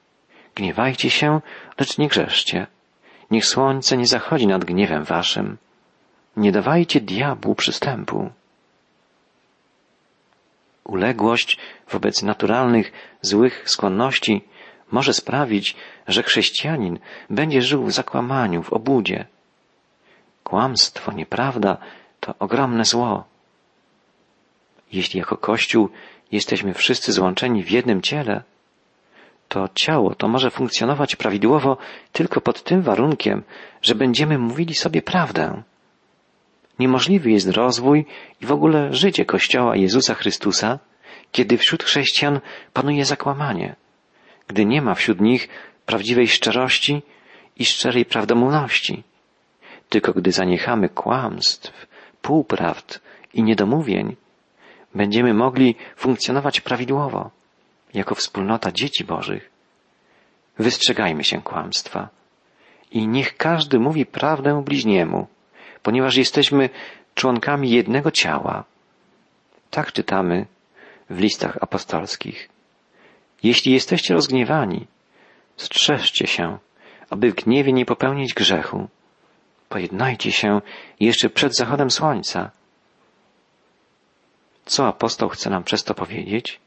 Gniewajcie 0.55 1.11
się, 1.11 1.41
lecz 1.79 1.99
nie 1.99 2.09
grzeszcie. 2.09 2.67
Niech 3.31 3.47
słońce 3.47 3.97
nie 3.97 4.07
zachodzi 4.07 4.47
nad 4.47 4.65
gniewem 4.65 5.05
waszym. 5.05 5.47
Nie 6.37 6.53
dawajcie 6.53 7.01
diabłu 7.01 7.55
przystępu. 7.55 8.31
Uległość 10.85 11.59
wobec 11.91 12.23
naturalnych, 12.23 12.93
złych 13.21 13.71
skłonności 13.71 14.45
może 14.91 15.13
sprawić, 15.15 15.77
że 16.09 16.23
chrześcijanin 16.23 16.99
będzie 17.31 17.63
żył 17.63 17.85
w 17.85 17.93
zakłamaniu, 17.93 18.63
w 18.63 18.73
obudzie. 18.73 19.27
Kłamstwo, 20.45 21.13
nieprawda 21.13 21.77
to 22.21 22.35
ogromne 22.39 22.85
zło. 22.85 23.32
Jeśli 24.93 25.19
jako 25.19 25.37
Kościół 25.37 25.89
jesteśmy 26.33 26.75
wszyscy 26.75 27.13
złączeni 27.13 27.63
w 27.63 27.71
jednym 27.71 28.03
ciele, 28.03 28.43
to 29.49 29.69
ciało 29.75 30.15
to 30.15 30.29
może 30.29 30.51
funkcjonować 30.51 31.17
prawidłowo 31.17 31.77
tylko 32.13 32.41
pod 32.41 32.63
tym 32.63 32.83
warunkiem, 32.83 33.43
że 33.83 33.95
będziemy 33.95 34.39
mówili 34.39 34.75
sobie 34.75 35.03
prawdę. 35.03 35.63
Niemożliwy 36.79 37.31
jest 37.31 37.49
rozwój 37.49 38.07
i 38.41 38.47
w 38.47 38.53
ogóle 38.53 38.95
życie 38.95 39.25
Kościoła 39.25 39.77
Jezusa 39.77 40.15
Chrystusa, 40.15 40.79
kiedy 41.33 41.59
wśród 41.59 41.85
chrześcijan 41.85 42.41
panuje 42.73 43.05
zakłamanie, 43.05 43.77
gdy 44.49 44.65
nie 44.65 44.83
ma 44.83 44.95
wśród 44.95 45.21
nich 45.21 45.49
prawdziwej 45.87 46.29
szczerości 46.29 47.03
i 47.57 47.65
szczerej 47.65 48.05
prawdomówności. 48.05 49.03
Tylko 49.89 50.13
gdy 50.13 50.33
zaniechamy 50.33 50.89
kłamstw, 50.89 51.87
półprawd 52.23 53.01
i 53.35 53.43
niedomówień, 53.43 54.17
będziemy 54.95 55.35
mogli 55.35 55.75
funkcjonować 55.97 56.61
prawidłowo, 56.61 57.31
jako 57.95 58.15
wspólnota 58.15 58.73
dzieci 58.73 59.05
Bożych. 59.05 59.51
Wystrzegajmy 60.59 61.25
się 61.25 61.43
kłamstwa 61.43 62.09
i 62.91 63.09
niech 63.09 63.37
każdy 63.37 63.79
mówi 63.79 64.07
prawdę 64.07 64.63
bliźniemu, 64.65 65.27
ponieważ 65.83 66.17
jesteśmy 66.17 66.71
członkami 67.15 67.71
jednego 67.71 68.11
ciała. 68.11 68.65
Tak 69.71 69.93
czytamy 69.93 70.47
w 71.11 71.19
listach 71.19 71.59
apostolskich. 71.61 72.49
Jeśli 73.43 73.73
jesteście 73.73 74.15
rozgniewani, 74.15 74.87
strzeżcie 75.57 76.27
się, 76.27 76.59
aby 77.11 77.31
w 77.31 77.35
gniewie 77.35 77.73
nie 77.73 77.87
popełnić 77.87 78.35
grzechu. 78.35 78.89
Pojednajcie 79.69 80.33
się 80.33 80.61
jeszcze 81.01 81.31
przed 81.31 81.57
zachodem 81.57 81.91
słońca 81.91 82.51
co 84.65 84.87
apostoł 84.87 85.29
chce 85.29 85.51
nam 85.51 85.65
przez 85.65 85.85
to 85.85 85.95
powiedzieć? 85.95 86.61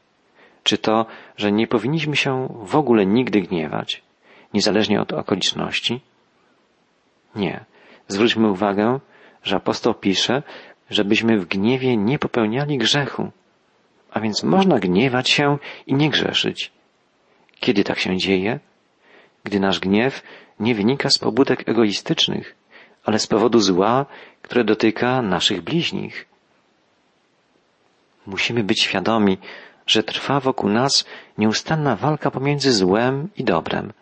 Czy 0.62 0.78
to, 0.78 1.06
że 1.36 1.52
nie 1.52 1.66
powinniśmy 1.66 2.16
się 2.16 2.48
w 2.62 2.76
ogóle 2.76 3.06
nigdy 3.06 3.40
gniewać, 3.40 4.02
niezależnie 4.54 5.00
od 5.00 5.12
okoliczności? 5.12 6.00
Nie. 7.34 7.64
Zwróćmy 8.08 8.50
uwagę, 8.50 9.00
że 9.42 9.56
apostoł 9.56 9.94
pisze, 9.94 10.42
żebyśmy 10.90 11.38
w 11.38 11.46
gniewie 11.46 11.96
nie 11.96 12.18
popełniali 12.18 12.78
grzechu. 12.78 13.30
A 14.10 14.20
więc 14.20 14.42
można 14.42 14.78
gniewać 14.78 15.28
się 15.28 15.58
i 15.86 15.94
nie 15.94 16.10
grzeszyć. 16.10 16.72
Kiedy 17.60 17.84
tak 17.84 17.98
się 17.98 18.16
dzieje? 18.16 18.60
Gdy 19.44 19.60
nasz 19.60 19.80
gniew 19.80 20.22
nie 20.60 20.74
wynika 20.74 21.10
z 21.10 21.18
pobudek 21.18 21.68
egoistycznych, 21.68 22.54
ale 23.04 23.18
z 23.18 23.26
powodu 23.26 23.60
zła, 23.60 24.06
które 24.42 24.64
dotyka 24.64 25.22
naszych 25.22 25.62
bliźnich. 25.62 26.26
Musimy 28.26 28.64
być 28.64 28.82
świadomi, 28.82 29.38
że 29.86 30.02
trwa 30.02 30.40
wokół 30.40 30.70
nas 30.70 31.04
nieustanna 31.38 31.96
walka 31.96 32.30
pomiędzy 32.30 32.72
złem 32.72 33.28
i 33.36 33.44
dobrem, 33.44 33.92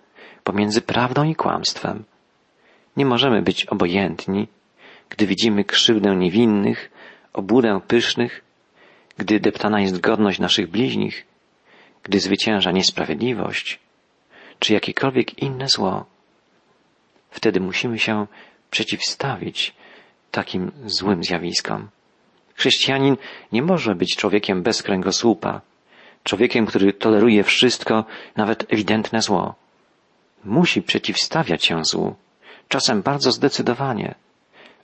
pomiędzy 0.44 0.82
prawdą 0.82 1.24
i 1.24 1.34
kłamstwem. 1.34 2.04
Nie 2.96 3.06
możemy 3.06 3.42
być 3.42 3.66
obojętni, 3.66 4.48
gdy 5.08 5.26
widzimy 5.26 5.64
krzywdę 5.64 6.16
niewinnych, 6.16 6.90
obłudę 7.32 7.80
pysznych, 7.88 8.44
gdy 9.18 9.40
deptana 9.40 9.80
jest 9.80 10.00
godność 10.00 10.38
naszych 10.38 10.70
bliźnich, 10.70 11.26
gdy 12.02 12.20
zwycięża 12.20 12.70
niesprawiedliwość, 12.70 13.80
czy 14.58 14.74
jakiekolwiek 14.74 15.42
inne 15.42 15.68
zło, 15.68 16.06
wtedy 17.30 17.60
musimy 17.60 17.98
się 17.98 18.26
przeciwstawić 18.70 19.74
takim 20.30 20.72
złym 20.86 21.24
zjawiskom. 21.24 21.88
Chrześcijanin 22.54 23.16
nie 23.52 23.62
może 23.62 23.94
być 23.94 24.16
człowiekiem 24.16 24.62
bez 24.62 24.82
kręgosłupa, 24.82 25.60
człowiekiem, 26.24 26.66
który 26.66 26.92
toleruje 26.92 27.44
wszystko, 27.44 28.04
nawet 28.36 28.72
ewidentne 28.72 29.22
zło. 29.22 29.54
Musi 30.44 30.82
przeciwstawiać 30.82 31.64
się 31.64 31.84
złu, 31.84 32.14
czasem 32.68 33.02
bardzo 33.02 33.32
zdecydowanie, 33.32 34.14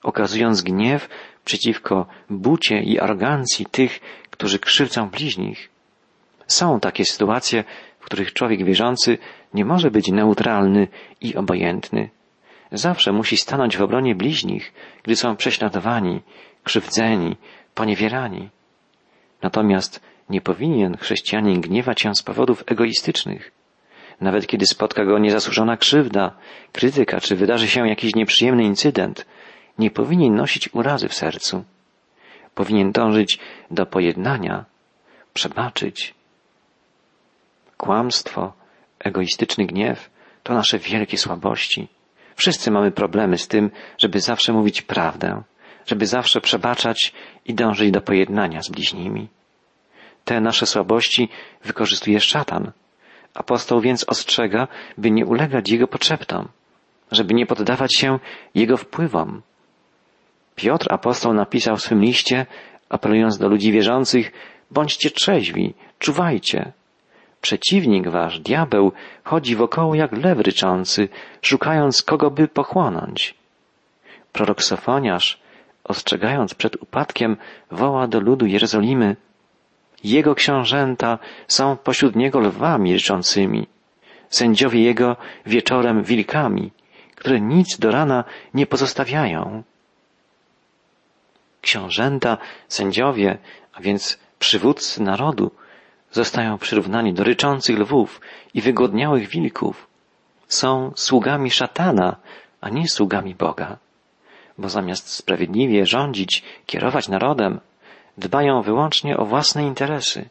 okazując 0.02 0.62
gniew 0.62 1.08
przeciwko 1.44 2.06
bucie 2.30 2.80
i 2.80 3.00
arogancji 3.00 3.66
tych, 3.66 4.00
którzy 4.30 4.58
krzywdzą 4.58 5.08
bliźnich. 5.08 5.68
Są 6.46 6.80
takie 6.80 7.04
sytuacje, 7.04 7.64
w 8.00 8.04
których 8.04 8.32
człowiek 8.32 8.64
wierzący 8.64 9.18
nie 9.54 9.64
może 9.64 9.90
być 9.90 10.08
neutralny 10.08 10.88
i 11.20 11.36
obojętny. 11.36 12.10
Zawsze 12.72 13.12
musi 13.12 13.36
stanąć 13.36 13.76
w 13.76 13.82
obronie 13.82 14.14
bliźnich, 14.14 14.72
gdy 15.02 15.16
są 15.16 15.36
prześladowani, 15.36 16.20
krzywdzeni, 16.64 17.36
poniewierani. 17.74 18.48
Natomiast 19.42 20.00
nie 20.30 20.40
powinien 20.40 20.96
chrześcijanin 20.96 21.60
gniewać 21.60 22.00
się 22.00 22.14
z 22.14 22.22
powodów 22.22 22.64
egoistycznych. 22.66 23.52
Nawet 24.20 24.46
kiedy 24.46 24.66
spotka 24.66 25.04
go 25.04 25.18
niezasłużona 25.18 25.76
krzywda, 25.76 26.36
krytyka, 26.72 27.20
czy 27.20 27.36
wydarzy 27.36 27.68
się 27.68 27.88
jakiś 27.88 28.14
nieprzyjemny 28.14 28.64
incydent, 28.64 29.26
nie 29.78 29.90
powinien 29.90 30.34
nosić 30.34 30.74
urazy 30.74 31.08
w 31.08 31.14
sercu. 31.14 31.64
Powinien 32.54 32.92
dążyć 32.92 33.38
do 33.70 33.86
pojednania, 33.86 34.64
przebaczyć. 35.34 36.14
Kłamstwo, 37.76 38.52
egoistyczny 38.98 39.66
gniew 39.66 40.10
to 40.42 40.54
nasze 40.54 40.78
wielkie 40.78 41.18
słabości. 41.18 41.88
Wszyscy 42.36 42.70
mamy 42.70 42.90
problemy 42.90 43.38
z 43.38 43.48
tym, 43.48 43.70
żeby 43.98 44.20
zawsze 44.20 44.52
mówić 44.52 44.82
prawdę, 44.82 45.42
żeby 45.86 46.06
zawsze 46.06 46.40
przebaczać 46.40 47.12
i 47.46 47.54
dążyć 47.54 47.90
do 47.90 48.00
pojednania 48.00 48.62
z 48.62 48.68
bliźnimi. 48.68 49.28
Te 50.24 50.40
nasze 50.40 50.66
słabości 50.66 51.28
wykorzystuje 51.64 52.20
szatan. 52.20 52.72
Apostoł 53.34 53.80
więc 53.80 54.04
ostrzega, 54.08 54.68
by 54.98 55.10
nie 55.10 55.26
ulegać 55.26 55.70
jego 55.70 55.88
potrzeptom, 55.88 56.48
żeby 57.12 57.34
nie 57.34 57.46
poddawać 57.46 57.96
się 57.96 58.18
jego 58.54 58.76
wpływom. 58.76 59.42
Piotr 60.54 60.86
apostoł 60.90 61.34
napisał 61.34 61.76
w 61.76 61.82
swym 61.82 62.00
liście, 62.00 62.46
apelując 62.88 63.38
do 63.38 63.48
ludzi 63.48 63.72
wierzących, 63.72 64.32
bądźcie 64.70 65.10
trzeźwi, 65.10 65.74
czuwajcie. 65.98 66.72
Przeciwnik 67.40 68.08
wasz, 68.08 68.40
diabeł, 68.40 68.92
chodzi 69.24 69.56
wokoło 69.56 69.94
jak 69.94 70.12
lew 70.12 70.38
ryczący, 70.38 71.08
szukając 71.42 72.02
kogo 72.02 72.30
by 72.30 72.48
pochłonąć. 72.48 73.34
Prorok 74.32 74.62
Sofoniarz, 74.62 75.40
ostrzegając 75.90 76.54
przed 76.54 76.76
upadkiem, 76.82 77.36
woła 77.70 78.06
do 78.06 78.20
ludu 78.20 78.46
Jerozolimy, 78.46 79.16
jego 80.04 80.34
książęta 80.34 81.18
są 81.48 81.76
pośród 81.76 82.16
niego 82.16 82.40
lwami 82.40 82.92
ryczącymi, 82.92 83.66
sędziowie 84.28 84.82
jego 84.82 85.16
wieczorem 85.46 86.02
wilkami, 86.02 86.70
które 87.14 87.40
nic 87.40 87.78
do 87.78 87.90
rana 87.90 88.24
nie 88.54 88.66
pozostawiają. 88.66 89.62
Książęta, 91.60 92.38
sędziowie, 92.68 93.38
a 93.72 93.80
więc 93.80 94.18
przywódcy 94.38 95.02
narodu, 95.02 95.50
zostają 96.10 96.58
przyrównani 96.58 97.14
do 97.14 97.24
ryczących 97.24 97.78
lwów 97.78 98.20
i 98.54 98.60
wygłodniałych 98.60 99.28
wilków. 99.28 99.86
Są 100.48 100.92
sługami 100.96 101.50
szatana, 101.50 102.16
a 102.60 102.68
nie 102.68 102.88
sługami 102.88 103.34
Boga. 103.34 103.78
Bo 104.60 104.68
zamiast 104.68 105.08
sprawiedliwie 105.08 105.86
rządzić, 105.86 106.42
kierować 106.66 107.08
narodem, 107.08 107.60
dbają 108.18 108.62
wyłącznie 108.62 109.16
o 109.16 109.24
własne 109.24 109.66
interesy, 109.66 110.28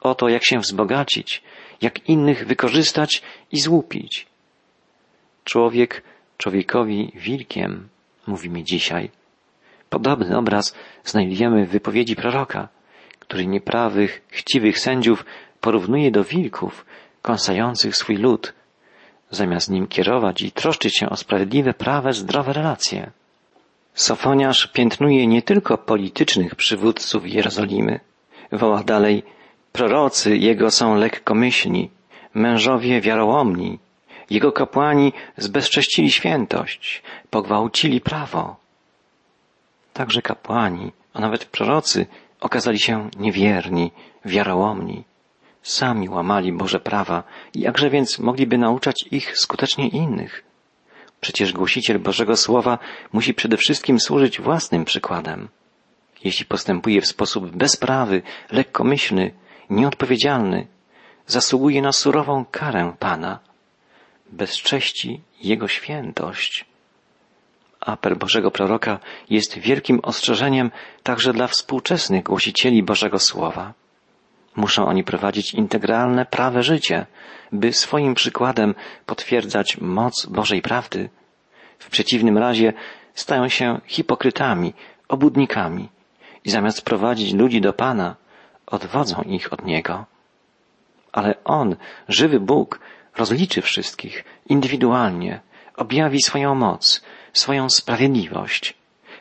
o 0.00 0.14
to, 0.14 0.28
jak 0.28 0.44
się 0.44 0.58
wzbogacić, 0.58 1.42
jak 1.82 2.08
innych 2.08 2.46
wykorzystać 2.46 3.22
i 3.52 3.60
złupić. 3.60 4.26
Człowiek 5.44 6.02
człowiekowi 6.36 7.12
wilkiem, 7.14 7.88
mówi 8.26 8.50
mi 8.50 8.64
dzisiaj. 8.64 9.10
Podobny 9.90 10.38
obraz 10.38 10.74
znajdujemy 11.04 11.66
w 11.66 11.70
wypowiedzi 11.70 12.16
proroka, 12.16 12.68
który 13.18 13.46
nieprawych, 13.46 14.22
chciwych 14.28 14.78
sędziów 14.78 15.24
porównuje 15.60 16.10
do 16.10 16.24
wilków 16.24 16.86
kąsających 17.22 17.96
swój 17.96 18.16
lud, 18.16 18.52
zamiast 19.30 19.70
nim 19.70 19.86
kierować 19.86 20.42
i 20.42 20.52
troszczyć 20.52 20.98
się 20.98 21.08
o 21.08 21.16
sprawiedliwe, 21.16 21.74
prawe, 21.74 22.12
zdrowe 22.12 22.52
relacje. 22.52 23.10
Sofoniarz 24.00 24.66
piętnuje 24.66 25.26
nie 25.26 25.42
tylko 25.42 25.78
politycznych 25.78 26.54
przywódców 26.54 27.28
Jerozolimy. 27.28 28.00
Woła 28.52 28.82
dalej, 28.82 29.22
prorocy 29.72 30.36
jego 30.36 30.70
są 30.70 30.94
lekkomyślni, 30.94 31.90
mężowie 32.34 33.00
wiarołomni, 33.00 33.78
jego 34.30 34.52
kapłani 34.52 35.12
zbezcześcili 35.36 36.10
świętość, 36.10 37.02
pogwałcili 37.30 38.00
prawo. 38.00 38.56
Także 39.92 40.22
kapłani, 40.22 40.92
a 41.14 41.20
nawet 41.20 41.44
prorocy 41.44 42.06
okazali 42.40 42.78
się 42.78 43.10
niewierni, 43.16 43.92
wiarołomni. 44.24 45.04
Sami 45.62 46.08
łamali 46.08 46.52
Boże 46.52 46.80
prawa 46.80 47.22
jakże 47.54 47.90
więc 47.90 48.18
mogliby 48.18 48.58
nauczać 48.58 49.04
ich 49.10 49.38
skutecznie 49.38 49.88
innych? 49.88 50.49
Przecież 51.20 51.52
głosiciel 51.52 51.98
Bożego 51.98 52.36
Słowa 52.36 52.78
musi 53.12 53.34
przede 53.34 53.56
wszystkim 53.56 54.00
służyć 54.00 54.40
własnym 54.40 54.84
przykładem. 54.84 55.48
Jeśli 56.24 56.46
postępuje 56.46 57.00
w 57.00 57.06
sposób 57.06 57.56
bezprawy, 57.56 58.22
lekkomyślny, 58.52 59.34
nieodpowiedzialny, 59.70 60.66
zasługuje 61.26 61.82
na 61.82 61.92
surową 61.92 62.44
karę 62.50 62.92
Pana. 62.98 63.38
Bezcześci 64.32 65.20
Jego 65.42 65.68
świętość. 65.68 66.64
Apel 67.80 68.16
Bożego 68.16 68.50
Proroka 68.50 68.98
jest 69.30 69.58
wielkim 69.58 70.00
ostrzeżeniem 70.02 70.70
także 71.02 71.32
dla 71.32 71.46
współczesnych 71.46 72.22
głosicieli 72.22 72.82
Bożego 72.82 73.18
Słowa. 73.18 73.74
Muszą 74.56 74.86
oni 74.86 75.04
prowadzić 75.04 75.54
integralne, 75.54 76.26
prawe 76.26 76.62
życie, 76.62 77.06
by 77.52 77.72
swoim 77.72 78.14
przykładem 78.14 78.74
potwierdzać 79.06 79.78
moc 79.80 80.26
Bożej 80.26 80.62
prawdy. 80.62 81.10
W 81.78 81.90
przeciwnym 81.90 82.38
razie 82.38 82.72
stają 83.14 83.48
się 83.48 83.80
hipokrytami, 83.86 84.74
obudnikami 85.08 85.88
i 86.44 86.50
zamiast 86.50 86.82
prowadzić 86.82 87.32
ludzi 87.32 87.60
do 87.60 87.72
Pana, 87.72 88.16
odwodzą 88.66 89.22
ich 89.22 89.52
od 89.52 89.64
Niego. 89.64 90.04
Ale 91.12 91.34
On, 91.44 91.76
żywy 92.08 92.40
Bóg, 92.40 92.80
rozliczy 93.16 93.62
wszystkich 93.62 94.24
indywidualnie, 94.46 95.40
objawi 95.76 96.22
swoją 96.22 96.54
moc, 96.54 97.02
swoją 97.32 97.70
sprawiedliwość. 97.70 98.74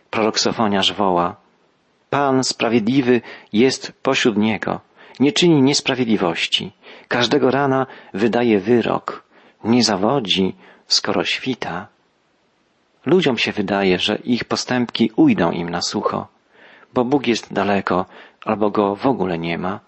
Prorok 0.10 0.40
Sofoniarz 0.40 0.94
woła, 0.94 1.36
Pan 2.10 2.44
sprawiedliwy 2.44 3.22
jest 3.54 3.94
pośród 4.02 4.38
Niego, 4.38 4.82
nie 5.20 5.32
czyni 5.32 5.62
niesprawiedliwości. 5.62 6.72
Każdego 7.08 7.52
rana 7.52 7.88
wydaje 8.14 8.60
wyrok. 8.60 9.24
Nie 9.64 9.84
zawodzi, 9.84 10.56
skoro 10.88 11.24
świta. 11.24 11.88
Ludziom 13.06 13.38
się 13.38 13.52
wydaje, 13.52 14.00
że 14.00 14.16
ich 14.16 14.46
postępki 14.46 15.12
ujdą 15.16 15.52
im 15.52 15.70
na 15.70 15.82
sucho, 15.82 16.28
bo 16.94 17.06
Bóg 17.06 17.28
jest 17.28 17.54
daleko 17.54 18.06
albo 18.46 18.70
go 18.72 18.96
w 18.96 19.06
ogóle 19.06 19.40
nie 19.40 19.58
ma. 19.58 19.80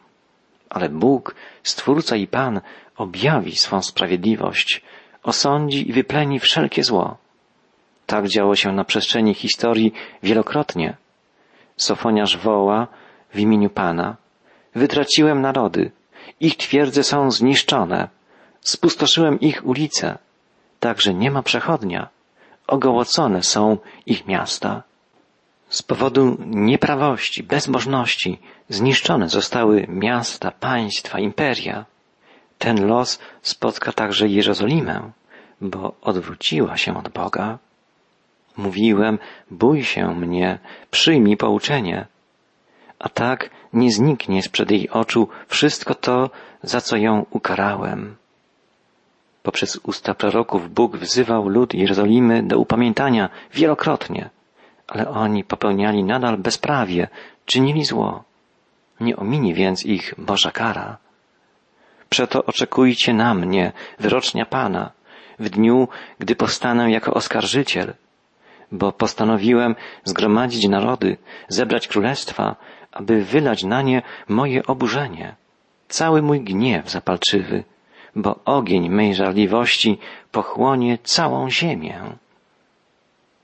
Ale 0.70 0.90
Bóg, 0.90 1.36
Stwórca 1.64 2.16
i 2.16 2.28
Pan, 2.28 2.62
objawi 2.98 3.56
swą 3.56 3.82
sprawiedliwość, 3.82 4.82
osądzi 5.24 5.90
i 5.90 5.94
wypleni 5.94 6.40
wszelkie 6.40 6.84
zło. 6.84 7.18
Tak 8.06 8.28
działo 8.28 8.56
się 8.56 8.72
na 8.72 8.84
przestrzeni 8.84 9.34
historii 9.34 9.94
wielokrotnie. 10.24 10.98
Sofoniarz 11.78 12.38
woła 12.38 12.88
w 13.34 13.40
imieniu 13.40 13.70
Pana, 13.70 14.16
Wytraciłem 14.76 15.42
narody. 15.42 15.92
Ich 16.40 16.58
twierdze 16.58 17.04
są 17.04 17.32
zniszczone. 17.32 18.08
Spustoszyłem 18.62 19.40
ich 19.40 19.66
ulice. 19.66 20.18
Także 20.80 21.14
nie 21.14 21.32
ma 21.32 21.44
przechodnia. 21.44 22.10
Ogołocone 22.68 23.44
są 23.44 23.78
ich 24.06 24.28
miasta. 24.28 24.84
Z 25.70 25.82
powodu 25.82 26.38
nieprawości, 26.46 27.44
bezbożności 27.44 28.40
zniszczone 28.70 29.30
zostały 29.30 29.86
miasta, 29.90 30.52
państwa, 30.52 31.20
imperia. 31.20 31.86
Ten 32.58 32.88
los 32.88 33.20
spotka 33.42 33.92
także 33.92 34.28
Jerozolimę, 34.28 35.12
bo 35.62 35.94
odwróciła 36.02 36.78
się 36.78 36.98
od 36.98 37.10
Boga. 37.10 37.58
Mówiłem, 38.58 39.20
bój 39.52 39.84
się 39.84 40.16
mnie, 40.16 40.60
przyjmij 40.92 41.38
pouczenie 41.38 42.06
a 43.02 43.10
tak 43.10 43.50
nie 43.74 43.92
zniknie 43.92 44.44
sprzed 44.44 44.72
jej 44.72 44.90
oczu 44.90 45.28
wszystko 45.48 45.96
to, 45.96 46.30
za 46.64 46.82
co 46.82 46.98
ją 46.98 47.26
ukarałem. 47.30 48.16
Poprzez 49.44 49.80
usta 49.84 50.14
proroków 50.14 50.74
Bóg 50.74 50.98
wzywał 50.98 51.48
lud 51.50 51.74
Jerozolimy 51.74 52.44
do 52.44 52.60
upamiętania 52.60 53.30
wielokrotnie, 53.54 54.30
ale 54.88 55.10
oni 55.10 55.44
popełniali 55.44 56.04
nadal 56.04 56.38
bezprawie, 56.38 57.08
czynili 57.46 57.86
zło. 57.86 58.24
Nie 59.00 59.16
ominie 59.16 59.54
więc 59.54 59.86
ich 59.86 60.14
Boża 60.18 60.52
kara. 60.52 60.98
Przeto 62.10 62.46
oczekujcie 62.46 63.14
na 63.14 63.34
mnie, 63.34 63.72
wyrocznia 64.00 64.46
Pana, 64.46 64.92
w 65.40 65.50
dniu, 65.50 65.88
gdy 66.20 66.36
powstanę 66.36 66.92
jako 66.92 67.14
oskarżyciel, 67.14 67.94
bo 68.72 68.92
postanowiłem 68.92 69.76
zgromadzić 70.04 70.68
narody, 70.68 71.18
zebrać 71.48 71.88
królestwa, 71.88 72.56
aby 72.92 73.24
wylać 73.24 73.64
na 73.64 73.82
nie 73.82 74.02
moje 74.28 74.66
oburzenie, 74.66 75.36
cały 75.88 76.22
mój 76.22 76.42
gniew 76.42 76.90
zapalczywy, 76.90 77.64
bo 78.16 78.40
ogień 78.46 78.90
mej 78.90 79.16
żarliwości 79.16 79.98
pochłonie 80.32 80.98
całą 81.04 81.50
ziemię. 81.50 82.02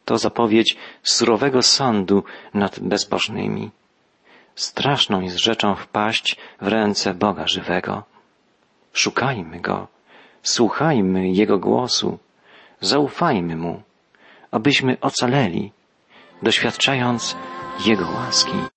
To 0.05 0.17
zapowiedź 0.17 0.77
surowego 1.03 1.63
sądu 1.63 2.23
nad 2.53 2.79
bezbożnymi. 2.79 3.71
Straszną 4.55 5.21
jest 5.21 5.38
rzeczą 5.38 5.75
wpaść 5.75 6.38
w 6.62 6.67
ręce 6.67 7.13
Boga 7.13 7.47
żywego. 7.47 8.03
Szukajmy 8.93 9.60
Go, 9.60 9.88
słuchajmy 10.43 11.29
Jego 11.29 11.60
głosu, 11.60 12.19
zaufajmy 12.81 13.55
Mu, 13.55 13.81
abyśmy 14.51 14.97
ocaleli, 15.01 15.71
doświadczając 16.41 17.36
Jego 17.86 18.05
łaski. 18.05 18.76